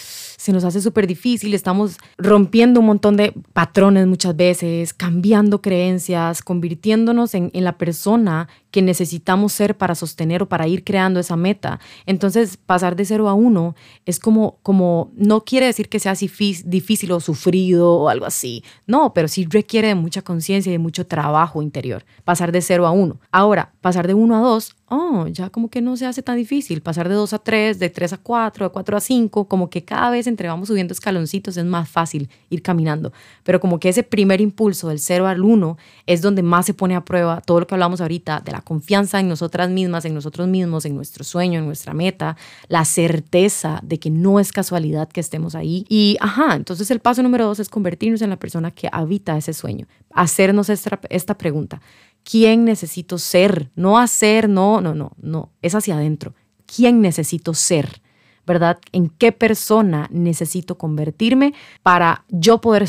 se 0.45 0.53
nos 0.53 0.63
hace 0.65 0.83
súper 0.83 1.07
difícil. 1.07 1.55
Estamos 1.55 1.97
rompiendo 2.19 2.81
un 2.81 2.87
montón 2.87 3.17
de 3.17 3.33
patrones 3.55 4.07
muchas 4.07 4.37
veces, 4.37 4.93
cambiando 4.93 5.63
creencias, 5.63 6.43
convirtiéndonos 6.43 7.35
en, 7.35 7.51
en 7.55 7.65
la 7.65 7.79
persona 7.79 8.47
que 8.71 8.83
necesitamos 8.83 9.55
ser 9.55 9.79
para 9.79 9.95
sostener 9.95 10.43
o 10.43 10.49
para 10.49 10.67
ir 10.69 10.85
creando 10.85 11.21
esa 11.21 11.37
meta. 11.37 11.81
Entonces, 12.05 12.59
pasar 12.59 12.95
de 12.95 13.07
cero 13.07 13.29
a 13.29 13.33
uno 13.33 13.75
es 14.05 14.19
como, 14.19 14.59
como 14.63 15.13
no 15.17 15.45
quiere 15.45 15.67
decir 15.67 15.89
que 15.89 16.01
sea 16.01 16.15
difícil 16.15 17.13
o 17.13 17.21
sufrido 17.21 17.95
o 17.95 18.09
algo 18.11 18.27
así. 18.27 18.65
No, 18.87 19.15
pero 19.15 19.29
sí 19.29 19.47
requiere 19.49 19.89
de 19.89 19.95
mucha 19.95 20.23
conciencia 20.23 20.69
y 20.71 20.73
de 20.73 20.81
mucho 20.81 21.07
trabajo 21.07 21.63
interior. 21.63 22.05
Pasar 22.25 22.53
de 22.53 22.61
cero 22.61 22.87
a 22.87 22.91
uno. 22.91 23.21
Ahora, 23.31 23.73
pasar 23.81 24.09
de 24.09 24.15
uno 24.15 24.37
a 24.37 24.41
dos, 24.41 24.75
oh, 24.89 25.29
ya 25.29 25.51
como 25.51 25.71
que 25.71 25.81
no 25.81 25.97
se 25.97 26.07
hace 26.07 26.23
tan 26.23 26.37
difícil. 26.37 26.81
Pasar 26.83 27.09
de 27.09 27.15
dos 27.15 27.33
a 27.33 27.39
tres, 27.39 27.79
de 27.79 27.91
tres 27.91 28.13
a 28.13 28.19
cuatro, 28.19 28.67
de 28.67 28.73
cuatro 28.73 28.97
a 28.97 29.01
cinco, 29.01 29.47
como 29.47 29.71
que 29.71 29.85
cada 29.85 30.11
vez 30.11 30.27
entre 30.35 30.49
vamos 30.49 30.69
subiendo 30.69 30.93
escaloncitos 30.93 31.57
es 31.57 31.65
más 31.65 31.89
fácil 31.89 32.29
ir 32.51 32.61
caminando. 32.61 33.13
Pero 33.45 33.61
como 33.61 33.79
que 33.79 33.89
ese 33.89 34.03
primer 34.03 34.41
impulso 34.41 34.89
del 34.89 34.99
cero 34.99 35.27
al 35.27 35.43
uno 35.43 35.79
es 36.07 36.21
donde 36.21 36.43
más 36.43 36.67
se 36.67 36.75
pone 36.75 36.97
a 36.97 37.05
prueba 37.05 37.41
todo 37.41 37.61
lo 37.61 37.67
que 37.67 37.75
hablamos 37.75 38.01
ahorita 38.01 38.41
de 38.41 38.53
la 38.53 38.61
confianza 38.61 39.21
en 39.21 39.29
nosotras 39.29 39.71
mismas, 39.71 40.05
en 40.05 40.15
nosotros 40.15 40.49
mismos, 40.49 40.85
en 40.85 40.95
nuestro 40.95 41.25
sueño, 41.25 41.61
en 41.61 41.67
nuestra 41.67 41.95
meta, 41.95 42.37
la 42.69 42.85
certeza 42.85 43.81
de 43.83 43.99
que 43.99 44.11
no 44.11 44.41
es 44.41 44.53
casualidad 44.53 45.09
que 45.09 45.21
estemos 45.21 45.55
ahí. 45.55 45.87
Y, 45.89 46.17
ajá, 46.21 46.57
entonces 46.57 46.91
el 46.91 47.01
paso 47.01 47.23
número 47.23 47.47
dos 47.47 47.61
es 47.61 47.69
convertirnos 47.69 48.23
en 48.23 48.31
la 48.31 48.37
persona 48.37 48.71
que 48.71 48.89
habita 48.91 49.37
ese 49.37 49.53
sueño, 49.53 49.87
hacernos 50.11 50.69
esta, 50.69 51.01
esta 51.09 51.39
pregunta. 51.39 51.81
¿Quién 52.25 52.65
necesito 52.65 53.19
ser? 53.19 53.71
No 53.77 53.99
hacer, 53.99 54.49
no, 54.49 54.81
no, 54.81 54.95
no, 54.95 55.13
no, 55.21 55.53
es 55.63 55.75
hacia 55.75 55.97
adentro. 55.97 56.35
¿Quién 56.67 57.01
necesito 57.01 57.53
ser? 57.55 58.01
¿Verdad? 58.47 58.79
¿En 58.93 59.09
qué 59.09 59.33
persona 59.33 60.09
necesito 60.11 60.77
convertirme 60.77 61.55
para 61.83 62.25
yo 62.29 62.61
poder 62.61 62.87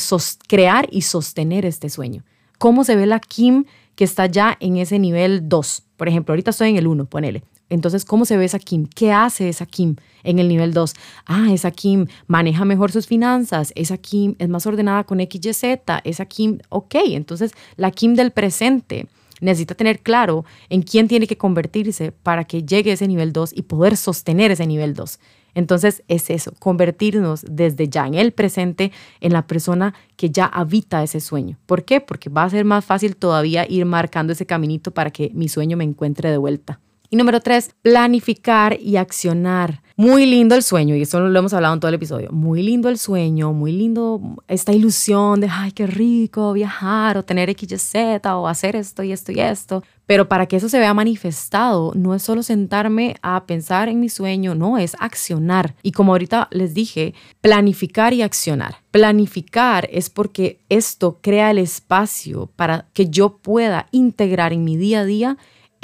crear 0.47 0.87
y 0.91 1.01
sostener 1.01 1.65
este 1.65 1.89
sueño? 1.89 2.23
¿Cómo 2.57 2.83
se 2.83 2.95
ve 2.95 3.05
la 3.05 3.19
Kim 3.19 3.65
que 3.95 4.03
está 4.03 4.25
ya 4.27 4.57
en 4.59 4.77
ese 4.77 4.99
nivel 4.99 5.47
2. 5.49 5.83
Por 5.97 6.07
ejemplo, 6.07 6.33
ahorita 6.33 6.51
estoy 6.51 6.69
en 6.69 6.77
el 6.77 6.87
1, 6.87 7.05
ponele. 7.05 7.43
Entonces, 7.69 8.05
¿cómo 8.05 8.25
se 8.25 8.37
ve 8.37 8.45
esa 8.45 8.59
Kim? 8.59 8.85
¿Qué 8.85 9.11
hace 9.11 9.49
esa 9.49 9.65
Kim 9.65 9.95
en 10.23 10.37
el 10.37 10.47
nivel 10.47 10.73
2? 10.73 10.93
Ah, 11.25 11.47
esa 11.51 11.71
Kim 11.71 12.05
maneja 12.27 12.63
mejor 12.63 12.91
sus 12.91 13.07
finanzas, 13.07 13.71
esa 13.75 13.97
Kim 13.97 14.35
es 14.37 14.49
más 14.49 14.67
ordenada 14.67 15.03
con 15.03 15.19
XYZ, 15.19 15.63
esa 16.03 16.25
Kim, 16.25 16.59
ok, 16.69 16.95
entonces 17.07 17.53
la 17.75 17.89
Kim 17.89 18.13
del 18.13 18.31
presente 18.31 19.07
necesita 19.41 19.73
tener 19.73 19.99
claro 20.01 20.45
en 20.69 20.83
quién 20.83 21.07
tiene 21.07 21.25
que 21.25 21.37
convertirse 21.37 22.11
para 22.11 22.43
que 22.43 22.63
llegue 22.63 22.91
a 22.91 22.93
ese 22.93 23.07
nivel 23.07 23.33
2 23.33 23.51
y 23.55 23.63
poder 23.63 23.97
sostener 23.97 24.51
ese 24.51 24.67
nivel 24.67 24.93
2. 24.93 25.19
Entonces 25.55 26.03
es 26.07 26.29
eso, 26.29 26.53
convertirnos 26.59 27.43
desde 27.49 27.89
ya 27.89 28.05
en 28.05 28.13
el 28.13 28.33
presente 28.33 28.91
en 29.21 29.33
la 29.33 29.47
persona 29.47 29.95
que 30.17 30.29
ya 30.29 30.45
habita 30.45 31.01
ese 31.01 31.21
sueño. 31.21 31.57
¿Por 31.65 31.85
qué? 31.85 32.01
Porque 32.01 32.29
va 32.29 32.43
a 32.43 32.49
ser 32.49 32.65
más 32.65 32.85
fácil 32.85 33.15
todavía 33.15 33.65
ir 33.67 33.85
marcando 33.85 34.33
ese 34.33 34.45
caminito 34.45 34.91
para 34.91 35.09
que 35.09 35.31
mi 35.33 35.49
sueño 35.49 35.77
me 35.77 35.83
encuentre 35.85 36.29
de 36.29 36.37
vuelta. 36.37 36.79
Y 37.09 37.15
número 37.15 37.39
tres, 37.39 37.71
planificar 37.81 38.77
y 38.79 38.97
accionar. 38.97 39.81
Muy 39.97 40.25
lindo 40.25 40.55
el 40.55 40.63
sueño, 40.63 40.93
y 40.97 41.03
eso 41.03 41.21
lo 41.21 41.39
hemos 41.39 41.53
hablado 41.53 41.73
en 41.73 41.79
todo 41.79 41.87
el 41.87 41.95
episodio. 41.95 42.29
Muy 42.33 42.61
lindo 42.61 42.89
el 42.89 42.97
sueño, 42.97 43.53
muy 43.53 43.71
lindo 43.71 44.19
esta 44.49 44.73
ilusión 44.73 45.39
de, 45.39 45.47
ay, 45.49 45.71
qué 45.71 45.87
rico 45.87 46.51
viajar 46.51 47.17
o 47.17 47.23
tener 47.23 47.49
XYZ 47.49 48.25
o 48.25 48.49
hacer 48.49 48.75
esto 48.75 49.03
y 49.03 49.13
esto 49.13 49.31
y 49.31 49.39
esto. 49.39 49.83
Pero 50.05 50.27
para 50.27 50.47
que 50.47 50.57
eso 50.57 50.67
se 50.67 50.79
vea 50.79 50.93
manifestado, 50.93 51.93
no 51.95 52.13
es 52.13 52.23
solo 52.23 52.43
sentarme 52.43 53.15
a 53.21 53.45
pensar 53.45 53.87
en 53.87 54.01
mi 54.01 54.09
sueño, 54.09 54.53
no, 54.53 54.77
es 54.77 54.97
accionar. 54.99 55.75
Y 55.81 55.93
como 55.93 56.11
ahorita 56.11 56.49
les 56.51 56.73
dije, 56.73 57.13
planificar 57.39 58.13
y 58.13 58.21
accionar. 58.21 58.75
Planificar 58.91 59.87
es 59.93 60.09
porque 60.09 60.59
esto 60.67 61.19
crea 61.21 61.51
el 61.51 61.57
espacio 61.57 62.51
para 62.57 62.89
que 62.91 63.09
yo 63.09 63.37
pueda 63.37 63.87
integrar 63.91 64.51
en 64.51 64.65
mi 64.65 64.75
día 64.75 64.99
a 64.99 65.05
día 65.05 65.37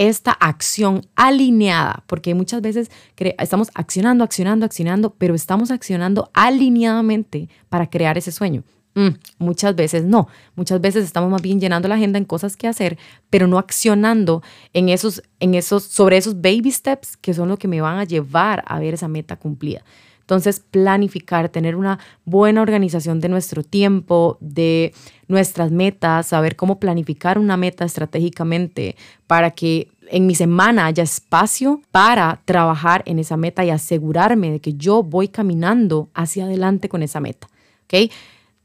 esta 0.07 0.31
acción 0.31 1.01
alineada, 1.15 2.03
porque 2.07 2.33
muchas 2.33 2.61
veces 2.61 2.89
estamos 3.37 3.69
accionando, 3.75 4.23
accionando, 4.23 4.65
accionando, 4.65 5.13
pero 5.15 5.35
estamos 5.35 5.69
accionando 5.69 6.31
alineadamente 6.33 7.49
para 7.69 7.87
crear 7.87 8.17
ese 8.17 8.31
sueño. 8.31 8.63
Mm, 8.95 9.09
muchas 9.37 9.75
veces 9.75 10.03
no, 10.03 10.27
muchas 10.55 10.81
veces 10.81 11.05
estamos 11.05 11.29
más 11.29 11.41
bien 11.43 11.61
llenando 11.61 11.87
la 11.87 11.95
agenda 11.95 12.17
en 12.17 12.25
cosas 12.25 12.57
que 12.57 12.67
hacer, 12.67 12.97
pero 13.29 13.45
no 13.47 13.59
accionando 13.59 14.41
en 14.73 14.89
esos, 14.89 15.21
en 15.39 15.53
esos, 15.53 15.83
sobre 15.83 16.17
esos 16.17 16.41
baby 16.41 16.71
steps 16.71 17.15
que 17.15 17.35
son 17.35 17.47
lo 17.47 17.57
que 17.57 17.67
me 17.67 17.79
van 17.79 17.99
a 17.99 18.03
llevar 18.03 18.63
a 18.65 18.79
ver 18.79 18.95
esa 18.95 19.07
meta 19.07 19.35
cumplida. 19.35 19.83
Entonces, 20.31 20.61
planificar, 20.61 21.49
tener 21.49 21.75
una 21.75 21.99
buena 22.23 22.61
organización 22.61 23.19
de 23.19 23.27
nuestro 23.27 23.63
tiempo, 23.63 24.37
de 24.39 24.93
nuestras 25.27 25.71
metas, 25.71 26.27
saber 26.27 26.55
cómo 26.55 26.79
planificar 26.79 27.37
una 27.37 27.57
meta 27.57 27.83
estratégicamente 27.83 28.95
para 29.27 29.51
que 29.51 29.89
en 30.07 30.27
mi 30.27 30.35
semana 30.35 30.85
haya 30.85 31.03
espacio 31.03 31.81
para 31.91 32.39
trabajar 32.45 33.03
en 33.07 33.19
esa 33.19 33.35
meta 33.35 33.65
y 33.65 33.71
asegurarme 33.71 34.51
de 34.51 34.61
que 34.61 34.75
yo 34.75 35.03
voy 35.03 35.27
caminando 35.27 36.07
hacia 36.13 36.45
adelante 36.45 36.87
con 36.87 37.03
esa 37.03 37.19
meta. 37.19 37.49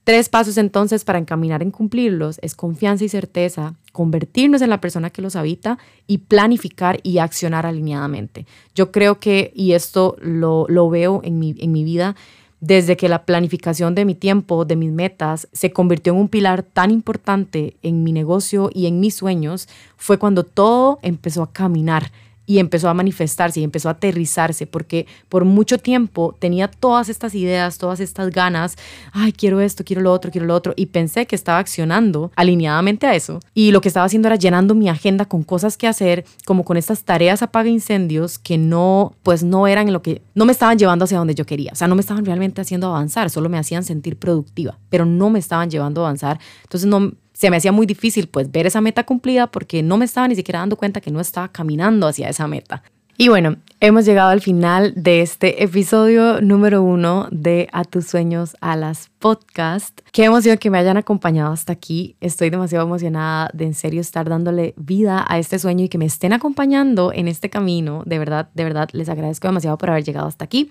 Tres 0.04 0.28
pasos 0.28 0.56
entonces 0.58 1.02
para 1.02 1.18
encaminar 1.18 1.64
en 1.64 1.72
cumplirlos 1.72 2.38
es 2.40 2.54
confianza 2.54 3.02
y 3.02 3.08
certeza, 3.08 3.74
convertirnos 3.96 4.60
en 4.60 4.68
la 4.68 4.78
persona 4.78 5.08
que 5.08 5.22
los 5.22 5.36
habita 5.36 5.78
y 6.06 6.18
planificar 6.18 7.00
y 7.02 7.16
accionar 7.16 7.64
alineadamente. 7.64 8.44
Yo 8.74 8.92
creo 8.92 9.20
que, 9.20 9.52
y 9.54 9.72
esto 9.72 10.16
lo, 10.20 10.66
lo 10.68 10.90
veo 10.90 11.22
en 11.24 11.38
mi, 11.38 11.54
en 11.58 11.72
mi 11.72 11.82
vida, 11.82 12.14
desde 12.60 12.98
que 12.98 13.08
la 13.08 13.24
planificación 13.24 13.94
de 13.94 14.04
mi 14.04 14.14
tiempo, 14.14 14.66
de 14.66 14.76
mis 14.76 14.92
metas, 14.92 15.48
se 15.54 15.72
convirtió 15.72 16.12
en 16.12 16.18
un 16.18 16.28
pilar 16.28 16.62
tan 16.62 16.90
importante 16.90 17.78
en 17.82 18.04
mi 18.04 18.12
negocio 18.12 18.68
y 18.70 18.84
en 18.84 19.00
mis 19.00 19.14
sueños, 19.14 19.66
fue 19.96 20.18
cuando 20.18 20.44
todo 20.44 20.98
empezó 21.00 21.42
a 21.42 21.52
caminar 21.52 22.12
y 22.46 22.58
empezó 22.58 22.88
a 22.88 22.94
manifestarse 22.94 23.60
y 23.60 23.64
empezó 23.64 23.88
a 23.88 23.92
aterrizarse 23.92 24.66
porque 24.66 25.06
por 25.28 25.44
mucho 25.44 25.78
tiempo 25.78 26.34
tenía 26.38 26.68
todas 26.68 27.08
estas 27.08 27.34
ideas, 27.34 27.78
todas 27.78 28.00
estas 28.00 28.30
ganas, 28.30 28.76
ay, 29.12 29.32
quiero 29.32 29.60
esto, 29.60 29.84
quiero 29.84 30.02
lo 30.02 30.12
otro, 30.12 30.30
quiero 30.30 30.46
lo 30.46 30.54
otro 30.54 30.72
y 30.76 30.86
pensé 30.86 31.26
que 31.26 31.36
estaba 31.36 31.58
accionando 31.58 32.30
alineadamente 32.36 33.06
a 33.06 33.14
eso 33.14 33.40
y 33.54 33.72
lo 33.72 33.80
que 33.80 33.88
estaba 33.88 34.06
haciendo 34.06 34.28
era 34.28 34.36
llenando 34.36 34.74
mi 34.74 34.88
agenda 34.88 35.24
con 35.24 35.42
cosas 35.42 35.76
que 35.76 35.86
hacer, 35.86 36.24
como 36.44 36.64
con 36.64 36.76
estas 36.76 37.04
tareas 37.04 37.42
apaga 37.42 37.68
incendios 37.68 38.38
que 38.38 38.58
no, 38.58 39.14
pues 39.22 39.42
no 39.42 39.66
eran 39.66 39.92
lo 39.92 40.02
que, 40.02 40.22
no 40.34 40.44
me 40.44 40.52
estaban 40.52 40.78
llevando 40.78 41.04
hacia 41.04 41.18
donde 41.18 41.34
yo 41.34 41.44
quería, 41.44 41.72
o 41.72 41.76
sea, 41.76 41.88
no 41.88 41.94
me 41.94 42.00
estaban 42.00 42.24
realmente 42.24 42.60
haciendo 42.60 42.88
avanzar, 42.88 43.30
solo 43.30 43.48
me 43.48 43.58
hacían 43.58 43.84
sentir 43.84 44.16
productiva, 44.16 44.78
pero 44.88 45.04
no 45.04 45.30
me 45.30 45.38
estaban 45.38 45.70
llevando 45.70 46.02
a 46.02 46.06
avanzar, 46.06 46.38
entonces 46.62 46.88
no 46.88 47.12
se 47.36 47.50
me 47.50 47.58
hacía 47.58 47.70
muy 47.70 47.84
difícil 47.84 48.28
pues 48.28 48.50
ver 48.50 48.66
esa 48.66 48.80
meta 48.80 49.04
cumplida 49.04 49.46
porque 49.46 49.82
no 49.82 49.98
me 49.98 50.06
estaba 50.06 50.26
ni 50.26 50.34
siquiera 50.34 50.60
dando 50.60 50.76
cuenta 50.76 51.02
que 51.02 51.10
no 51.10 51.20
estaba 51.20 51.48
caminando 51.48 52.06
hacia 52.06 52.30
esa 52.30 52.46
meta. 52.48 52.82
Y 53.18 53.28
bueno, 53.28 53.56
hemos 53.80 54.06
llegado 54.06 54.30
al 54.30 54.40
final 54.40 54.94
de 54.96 55.20
este 55.20 55.62
episodio 55.62 56.40
número 56.40 56.82
uno 56.82 57.28
de 57.30 57.68
A 57.72 57.84
tus 57.84 58.06
sueños 58.06 58.56
a 58.62 58.74
las 58.76 59.10
podcast. 59.18 60.00
Qué 60.12 60.24
emoción 60.24 60.56
que 60.56 60.70
me 60.70 60.78
hayan 60.78 60.96
acompañado 60.96 61.52
hasta 61.52 61.74
aquí. 61.74 62.16
Estoy 62.20 62.48
demasiado 62.48 62.86
emocionada 62.86 63.50
de 63.52 63.66
en 63.66 63.74
serio 63.74 64.00
estar 64.00 64.28
dándole 64.28 64.72
vida 64.78 65.24
a 65.28 65.38
este 65.38 65.58
sueño 65.58 65.84
y 65.84 65.88
que 65.90 65.98
me 65.98 66.06
estén 66.06 66.32
acompañando 66.32 67.12
en 67.12 67.28
este 67.28 67.50
camino. 67.50 68.02
De 68.06 68.18
verdad, 68.18 68.48
de 68.54 68.64
verdad, 68.64 68.88
les 68.92 69.10
agradezco 69.10 69.46
demasiado 69.46 69.76
por 69.76 69.90
haber 69.90 70.04
llegado 70.04 70.26
hasta 70.26 70.44
aquí. 70.44 70.70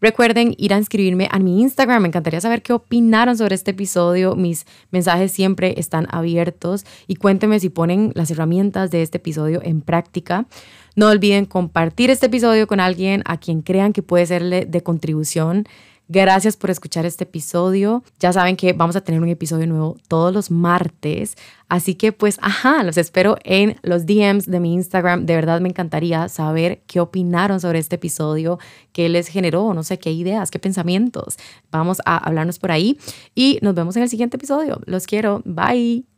Recuerden 0.00 0.54
ir 0.58 0.72
a 0.72 0.78
inscribirme 0.78 1.28
a 1.30 1.40
mi 1.40 1.60
Instagram. 1.60 2.02
Me 2.02 2.08
encantaría 2.08 2.40
saber 2.40 2.62
qué 2.62 2.72
opinaron 2.72 3.36
sobre 3.36 3.56
este 3.56 3.72
episodio. 3.72 4.36
Mis 4.36 4.64
mensajes 4.92 5.32
siempre 5.32 5.74
están 5.76 6.06
abiertos 6.10 6.84
y 7.08 7.16
cuéntenme 7.16 7.58
si 7.58 7.68
ponen 7.68 8.12
las 8.14 8.30
herramientas 8.30 8.90
de 8.92 9.02
este 9.02 9.18
episodio 9.18 9.60
en 9.64 9.80
práctica. 9.80 10.46
No 10.94 11.08
olviden 11.08 11.46
compartir 11.46 12.10
este 12.10 12.26
episodio 12.26 12.66
con 12.66 12.78
alguien 12.78 13.22
a 13.24 13.38
quien 13.38 13.62
crean 13.62 13.92
que 13.92 14.02
puede 14.02 14.26
serle 14.26 14.66
de 14.66 14.82
contribución. 14.82 15.66
Gracias 16.10 16.56
por 16.56 16.70
escuchar 16.70 17.04
este 17.04 17.24
episodio. 17.24 18.02
Ya 18.18 18.32
saben 18.32 18.56
que 18.56 18.72
vamos 18.72 18.96
a 18.96 19.02
tener 19.02 19.20
un 19.20 19.28
episodio 19.28 19.66
nuevo 19.66 19.96
todos 20.08 20.32
los 20.32 20.50
martes. 20.50 21.36
Así 21.68 21.96
que 21.96 22.12
pues, 22.12 22.38
ajá, 22.40 22.82
los 22.82 22.96
espero 22.96 23.36
en 23.44 23.76
los 23.82 24.06
DMs 24.06 24.46
de 24.46 24.58
mi 24.58 24.72
Instagram. 24.72 25.26
De 25.26 25.34
verdad 25.34 25.60
me 25.60 25.68
encantaría 25.68 26.28
saber 26.30 26.80
qué 26.86 27.00
opinaron 27.00 27.60
sobre 27.60 27.78
este 27.78 27.96
episodio, 27.96 28.58
qué 28.92 29.10
les 29.10 29.28
generó, 29.28 29.74
no 29.74 29.82
sé, 29.82 29.98
qué 29.98 30.10
ideas, 30.10 30.50
qué 30.50 30.58
pensamientos. 30.58 31.36
Vamos 31.70 32.00
a 32.06 32.16
hablarnos 32.16 32.58
por 32.58 32.72
ahí 32.72 32.98
y 33.34 33.58
nos 33.60 33.74
vemos 33.74 33.94
en 33.96 34.04
el 34.04 34.08
siguiente 34.08 34.38
episodio. 34.38 34.80
Los 34.86 35.06
quiero. 35.06 35.42
Bye. 35.44 36.17